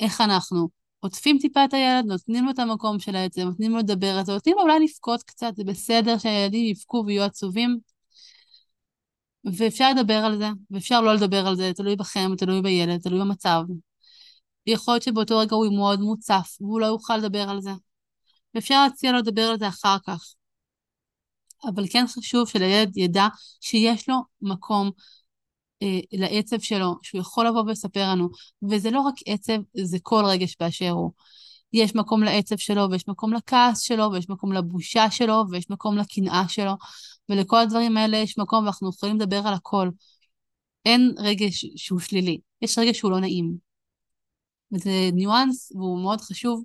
איך 0.00 0.20
אנחנו 0.20 0.68
עוטפים 1.00 1.38
טיפה 1.40 1.64
את 1.64 1.74
הילד, 1.74 2.04
נותנים 2.06 2.44
לו 2.44 2.50
את 2.50 2.58
המקום 2.58 2.98
של 2.98 3.16
העצם, 3.16 3.40
נותנים 3.42 3.72
לו 3.72 3.78
לדבר 3.78 4.18
על 4.18 4.24
זה, 4.24 4.32
נותנים 4.32 4.56
לו 4.56 4.62
אולי 4.62 4.80
לבכות 4.80 5.22
קצת, 5.22 5.56
זה 5.56 5.64
בסדר 5.64 6.18
שהילדים 6.18 6.64
יבכו 6.64 7.04
ויהיו 7.06 7.22
עצובים, 7.22 7.78
ואפשר 9.44 9.90
לדבר 9.90 10.14
על 10.14 10.38
זה, 10.38 10.48
ואפשר 10.70 11.00
לא 11.00 11.14
לדבר 11.14 11.46
על 11.46 11.56
זה, 11.56 11.72
תלוי 11.76 11.96
בכם, 11.96 12.30
תלוי 12.38 12.62
בילד, 12.62 13.00
תלוי 13.00 13.20
במצב. 13.20 13.62
יכול 14.66 14.94
להיות 14.94 15.02
שבאותו 15.02 15.38
רגע 15.38 15.56
הוא 15.56 15.76
מאוד 15.76 16.00
מוצף, 16.00 16.56
והוא 16.60 16.80
לא 16.80 16.86
יוכל 16.86 17.16
לדבר 17.16 17.50
על 17.50 17.60
זה. 17.60 17.70
ואפשר 18.54 18.82
להציע 18.84 19.12
לו 19.12 19.18
לדבר 19.18 19.42
על 19.42 19.58
זה 19.58 19.68
אחר 19.68 19.96
כך. 20.06 20.34
אבל 21.74 21.84
כן 21.90 22.04
חשוב 22.08 22.48
שלילד 22.48 22.96
ידע 22.96 23.26
שיש 23.60 24.08
לו 24.08 24.16
מקום 24.42 24.90
אה, 25.82 26.00
לעצב 26.12 26.60
שלו, 26.60 26.94
שהוא 27.02 27.20
יכול 27.20 27.46
לבוא 27.46 27.60
ולספר 27.62 28.08
לנו. 28.08 28.28
וזה 28.70 28.90
לא 28.90 29.00
רק 29.00 29.14
עצב, 29.26 29.58
זה 29.74 29.98
כל 30.02 30.22
רגש 30.26 30.56
באשר 30.60 30.90
הוא. 30.90 31.12
יש 31.72 31.94
מקום 31.94 32.22
לעצב 32.22 32.56
שלו, 32.56 32.86
ויש 32.90 33.08
מקום 33.08 33.32
לכעס 33.32 33.80
שלו, 33.80 34.12
ויש 34.12 34.30
מקום 34.30 34.52
לבושה 34.52 35.10
שלו, 35.10 35.44
ויש 35.50 35.70
מקום 35.70 35.98
לקנאה 35.98 36.48
שלו, 36.48 36.72
ולכל 37.28 37.56
הדברים 37.56 37.96
האלה 37.96 38.16
יש 38.16 38.38
מקום, 38.38 38.64
ואנחנו 38.64 38.90
יכולים 38.90 39.16
לדבר 39.16 39.42
על 39.44 39.54
הכל. 39.54 39.88
אין 40.84 41.14
רגש 41.18 41.66
שהוא 41.76 42.00
שלילי, 42.00 42.38
יש 42.62 42.78
רגש 42.78 42.98
שהוא 42.98 43.10
לא 43.10 43.20
נעים. 43.20 43.54
וזה 44.72 45.10
ניואנס, 45.12 45.72
והוא 45.72 46.02
מאוד 46.02 46.20
חשוב, 46.20 46.64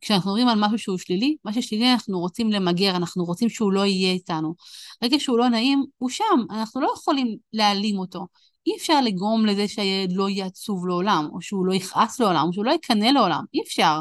כשאנחנו 0.00 0.30
מדברים 0.30 0.48
על 0.48 0.58
משהו 0.60 0.78
שהוא 0.78 0.98
שלילי, 0.98 1.36
מה 1.44 1.52
ששלילי 1.52 1.92
אנחנו 1.92 2.20
רוצים 2.20 2.52
למגר, 2.52 2.96
אנחנו 2.96 3.24
רוצים 3.24 3.48
שהוא 3.48 3.72
לא 3.72 3.86
יהיה 3.86 4.12
איתנו. 4.12 4.54
רגע 5.02 5.20
שהוא 5.20 5.38
לא 5.38 5.48
נעים, 5.48 5.84
הוא 5.98 6.10
שם, 6.10 6.44
אנחנו 6.50 6.80
לא 6.80 6.92
יכולים 6.96 7.36
להעלים 7.52 7.98
אותו. 7.98 8.26
אי 8.66 8.76
אפשר 8.76 9.00
לגרום 9.00 9.46
לזה 9.46 9.68
שהילד 9.68 10.12
לא 10.12 10.28
יהיה 10.28 10.46
עצוב 10.46 10.86
לעולם, 10.86 11.28
או 11.32 11.42
שהוא 11.42 11.66
לא 11.66 11.74
יכעס 11.74 12.20
לעולם, 12.20 12.46
או 12.46 12.52
שהוא 12.52 12.64
לא 12.64 12.72
יקנא 12.72 13.04
לעולם, 13.04 13.44
אי 13.54 13.60
אפשר. 13.66 14.00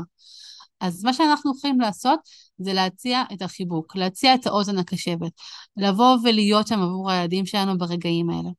אז 0.80 1.04
מה 1.04 1.14
שאנחנו 1.14 1.52
יכולים 1.58 1.80
לעשות 1.80 2.20
זה 2.64 2.74
להציע 2.74 3.24
את 3.34 3.42
החיבוק, 3.42 3.96
להציע 3.96 4.36
את 4.36 4.48
האוזן 4.48 4.78
הקשבת, 4.78 5.32
לבוא 5.78 6.18
ולהיות 6.24 6.68
שם 6.68 6.80
עבור 6.82 7.12
הילדים 7.12 7.46
שלנו 7.46 7.78
ברגעים 7.78 8.30
האלה. 8.30 8.50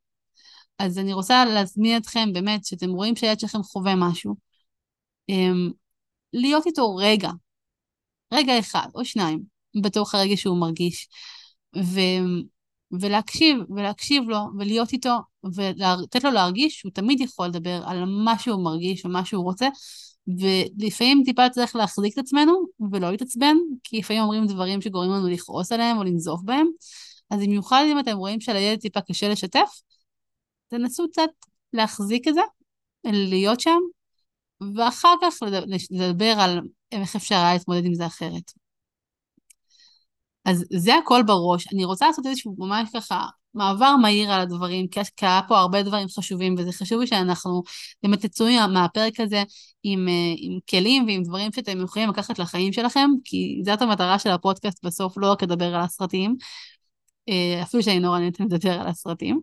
אז 0.78 0.98
אני 0.98 1.12
רוצה 1.12 1.44
להזמין 1.44 1.96
אתכם 1.96 2.32
באמת, 2.32 2.64
שאתם 2.64 2.90
רואים 2.90 3.16
שהילד 3.16 3.40
שלכם 3.40 3.62
חווה 3.62 3.94
משהו, 3.96 4.36
אמ, 5.28 5.70
להיות 6.32 6.66
איתו 6.66 6.96
רגע, 6.96 7.30
רגע 8.32 8.58
אחד 8.58 8.88
או 8.94 9.04
שניים, 9.04 9.42
בתוך 9.82 10.14
הרגע 10.14 10.36
שהוא 10.36 10.60
מרגיש, 10.60 11.08
ו... 11.76 12.00
ולהקשיב, 13.00 13.56
ולהקשיב 13.76 14.28
לו, 14.28 14.38
ולהיות 14.58 14.92
איתו, 14.92 15.16
ולתת 15.54 16.24
לו 16.24 16.30
להרגיש 16.30 16.78
שהוא 16.78 16.92
תמיד 16.92 17.20
יכול 17.20 17.46
לדבר 17.46 17.82
על 17.86 18.04
מה 18.04 18.38
שהוא 18.38 18.64
מרגיש 18.64 19.04
ומה 19.04 19.24
שהוא 19.24 19.44
רוצה, 19.44 19.68
ולפעמים 20.26 21.22
טיפה 21.24 21.48
צריך 21.48 21.76
להחזיק 21.76 22.12
את 22.14 22.18
עצמנו 22.18 22.64
ולא 22.92 23.10
להתעצבן, 23.10 23.56
כי 23.84 23.98
לפעמים 23.98 24.22
אומרים 24.22 24.46
דברים 24.46 24.80
שגורמים 24.80 25.12
לנו 25.12 25.28
לכעוס 25.28 25.72
עליהם 25.72 25.98
או 25.98 26.04
לנזוף 26.04 26.40
בהם, 26.44 26.66
אז 27.30 27.40
במיוחד 27.40 27.84
אם 27.92 27.98
אתם 27.98 28.16
רואים 28.16 28.40
שלילד 28.40 28.80
טיפה 28.80 29.00
קשה 29.00 29.28
לשתף, 29.28 29.80
תנסו 30.68 31.06
קצת 31.10 31.30
להחזיק 31.72 32.28
את 32.28 32.34
זה, 32.34 32.40
להיות 33.04 33.60
שם, 33.60 33.78
ואחר 34.76 35.14
כך 35.22 35.34
לדבר 35.90 36.34
על 36.40 36.60
איך 36.92 37.16
אפשר 37.16 37.34
היה 37.34 37.52
להתמודד 37.52 37.84
עם 37.84 37.94
זה 37.94 38.06
אחרת. 38.06 38.52
אז 40.44 40.64
זה 40.72 40.94
הכל 40.94 41.22
בראש. 41.26 41.72
אני 41.72 41.84
רוצה 41.84 42.06
לעשות 42.06 42.26
איזשהו 42.26 42.54
ממש 42.58 42.88
ככה 42.94 43.26
מעבר 43.54 43.96
מהיר 43.96 44.32
על 44.32 44.40
הדברים, 44.40 44.86
כי 44.88 45.00
היה 45.20 45.40
פה 45.48 45.58
הרבה 45.58 45.82
דברים 45.82 46.08
חשובים, 46.08 46.54
וזה 46.58 46.72
חשוב 46.72 47.06
שאנחנו 47.06 47.62
באמת 48.02 48.26
תצאו 48.26 48.46
מהפרק 48.68 49.20
הזה 49.20 49.42
עם, 49.82 50.08
אה, 50.08 50.34
עם 50.36 50.58
כלים 50.70 51.06
ועם 51.06 51.22
דברים 51.22 51.52
שאתם 51.52 51.80
יכולים 51.80 52.08
לקחת 52.08 52.38
לחיים 52.38 52.72
שלכם, 52.72 53.10
כי 53.24 53.60
זאת 53.64 53.82
המטרה 53.82 54.18
של 54.18 54.30
הפודקאסט 54.30 54.84
בסוף, 54.84 55.14
לא 55.16 55.32
רק 55.32 55.42
לדבר 55.42 55.74
על 55.74 55.80
הסרטים, 55.80 56.36
אה, 57.28 57.62
אפילו 57.62 57.82
שאני 57.82 58.00
נורא 58.00 58.18
נהנית 58.18 58.40
לדבר 58.40 58.80
על 58.80 58.86
הסרטים. 58.86 59.40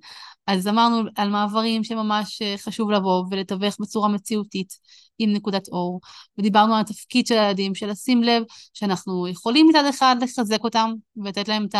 אז 0.47 0.67
אמרנו 0.67 1.09
על 1.15 1.29
מעברים 1.29 1.83
שממש 1.83 2.41
אה, 2.41 2.55
חשוב 2.57 2.91
לבוא 2.91 3.25
ולתווך 3.31 3.75
בצורה 3.79 4.09
מציאותית 4.09 4.73
עם 5.19 5.33
נקודת 5.33 5.67
אור, 5.67 5.99
ודיברנו 6.37 6.75
על 6.75 6.81
התפקיד 6.81 7.27
של 7.27 7.37
הילדים, 7.37 7.75
של 7.75 7.89
לשים 7.89 8.23
לב 8.23 8.43
שאנחנו 8.73 9.27
יכולים 9.27 9.67
מצד 9.67 9.83
אחד 9.89 10.15
לחזק 10.21 10.63
אותם 10.63 10.93
ולתת 11.17 11.47
להם 11.47 11.65
את 11.65 11.75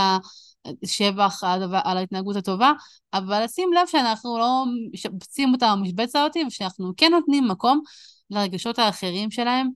השבח 0.84 1.44
על 1.84 1.98
ההתנהגות 1.98 2.36
הטובה, 2.36 2.72
אבל 3.14 3.44
לשים 3.44 3.74
לב 3.74 3.88
שאנחנו 3.88 4.38
לא 4.38 4.66
משבצים 4.94 5.54
אותם 5.54 5.76
במשבצת 5.80 6.20
אותי, 6.24 6.44
ושאנחנו 6.48 6.92
כן 6.98 7.12
נותנים 7.12 7.48
מקום 7.48 7.82
לרגשות 8.30 8.80
האחרים 8.80 9.32
שלהם, 9.32 9.70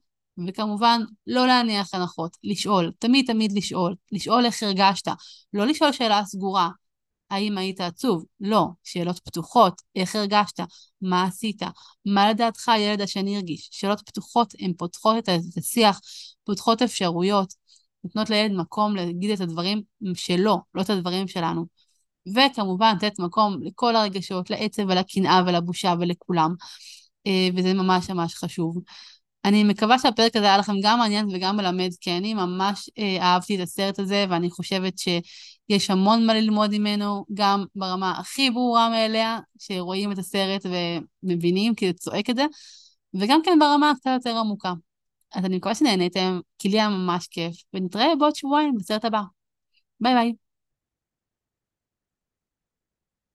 וכמובן, 0.47 1.01
לא 1.27 1.47
להניח 1.47 1.93
הנחות, 1.93 2.37
לשאול, 2.43 2.91
תמיד 2.99 3.27
תמיד 3.27 3.51
לשאול, 3.51 3.95
לשאול 4.11 4.45
איך 4.45 4.63
הרגשת, 4.63 5.07
לא 5.53 5.65
לשאול 5.65 5.91
שאלה 5.91 6.25
סגורה, 6.25 6.69
האם 7.29 7.57
היית 7.57 7.81
עצוב? 7.81 8.25
לא, 8.39 8.67
שאלות 8.83 9.19
פתוחות, 9.19 9.81
איך 9.95 10.15
הרגשת? 10.15 10.59
מה 11.01 11.23
עשית? 11.23 11.61
מה 12.05 12.29
לדעתך 12.29 12.69
הילד 12.69 13.01
השני 13.01 13.35
הרגיש? 13.35 13.69
שאלות 13.71 14.01
פתוחות, 14.05 14.53
הן 14.59 14.73
פותחות 14.77 15.15
את 15.17 15.57
השיח, 15.57 15.99
פותחות 16.43 16.81
אפשרויות, 16.81 17.53
נותנות 18.03 18.29
לילד 18.29 18.51
מקום 18.51 18.95
להגיד 18.95 19.31
את 19.31 19.41
הדברים 19.41 19.81
שלו, 20.13 20.59
לא 20.73 20.81
את 20.81 20.89
הדברים 20.89 21.27
שלנו. 21.27 21.65
וכמובן, 22.35 22.93
לתת 22.95 23.19
מקום 23.19 23.57
לכל 23.63 23.95
הרגשות, 23.95 24.49
לעצב 24.49 24.83
ולקנאה 24.87 25.41
ולבושה 25.47 25.93
ולכולם. 25.99 26.55
אה, 27.27 27.47
וזה 27.55 27.73
ממש 27.73 28.09
ממש 28.09 28.35
חשוב. 28.35 28.77
אני 29.45 29.63
מקווה 29.63 29.99
שהפרק 29.99 30.35
הזה 30.35 30.45
היה 30.45 30.57
לכם 30.57 30.73
גם 30.83 30.99
מעניין 30.99 31.27
וגם 31.33 31.57
מלמד, 31.57 31.89
כי 32.01 32.17
אני 32.17 32.33
ממש 32.33 32.89
אה, 32.99 33.17
אהבתי 33.21 33.55
את 33.55 33.59
הסרט 33.59 33.99
הזה, 33.99 34.25
ואני 34.29 34.49
חושבת 34.49 34.93
שיש 34.97 35.89
המון 35.89 36.25
מה 36.25 36.33
ללמוד 36.33 36.69
ממנו, 36.73 37.25
גם 37.33 37.65
ברמה 37.75 38.11
הכי 38.11 38.49
ברורה 38.49 38.89
מאליה, 38.89 39.39
שרואים 39.59 40.11
את 40.11 40.17
הסרט 40.17 40.65
ומבינים, 41.23 41.75
כי 41.75 41.87
זה 41.87 41.93
צועק 41.93 42.29
את 42.29 42.35
זה, 42.35 42.45
וגם 43.13 43.39
כן 43.45 43.59
ברמה 43.59 43.93
קצת 43.99 44.09
יותר 44.13 44.37
עמוקה. 44.37 44.73
אז 45.33 45.45
אני 45.45 45.57
מקווה 45.57 45.75
שנהניתם, 45.75 46.39
כי 46.59 46.69
לי 46.69 46.79
היה 46.79 46.89
ממש 46.89 47.27
כיף, 47.27 47.55
ונתראה 47.73 48.15
בעוד 48.19 48.35
שבועיים 48.35 48.75
בסרט 48.77 49.05
הבא. 49.05 49.21
ביי 49.99 50.13
ביי. 50.13 50.33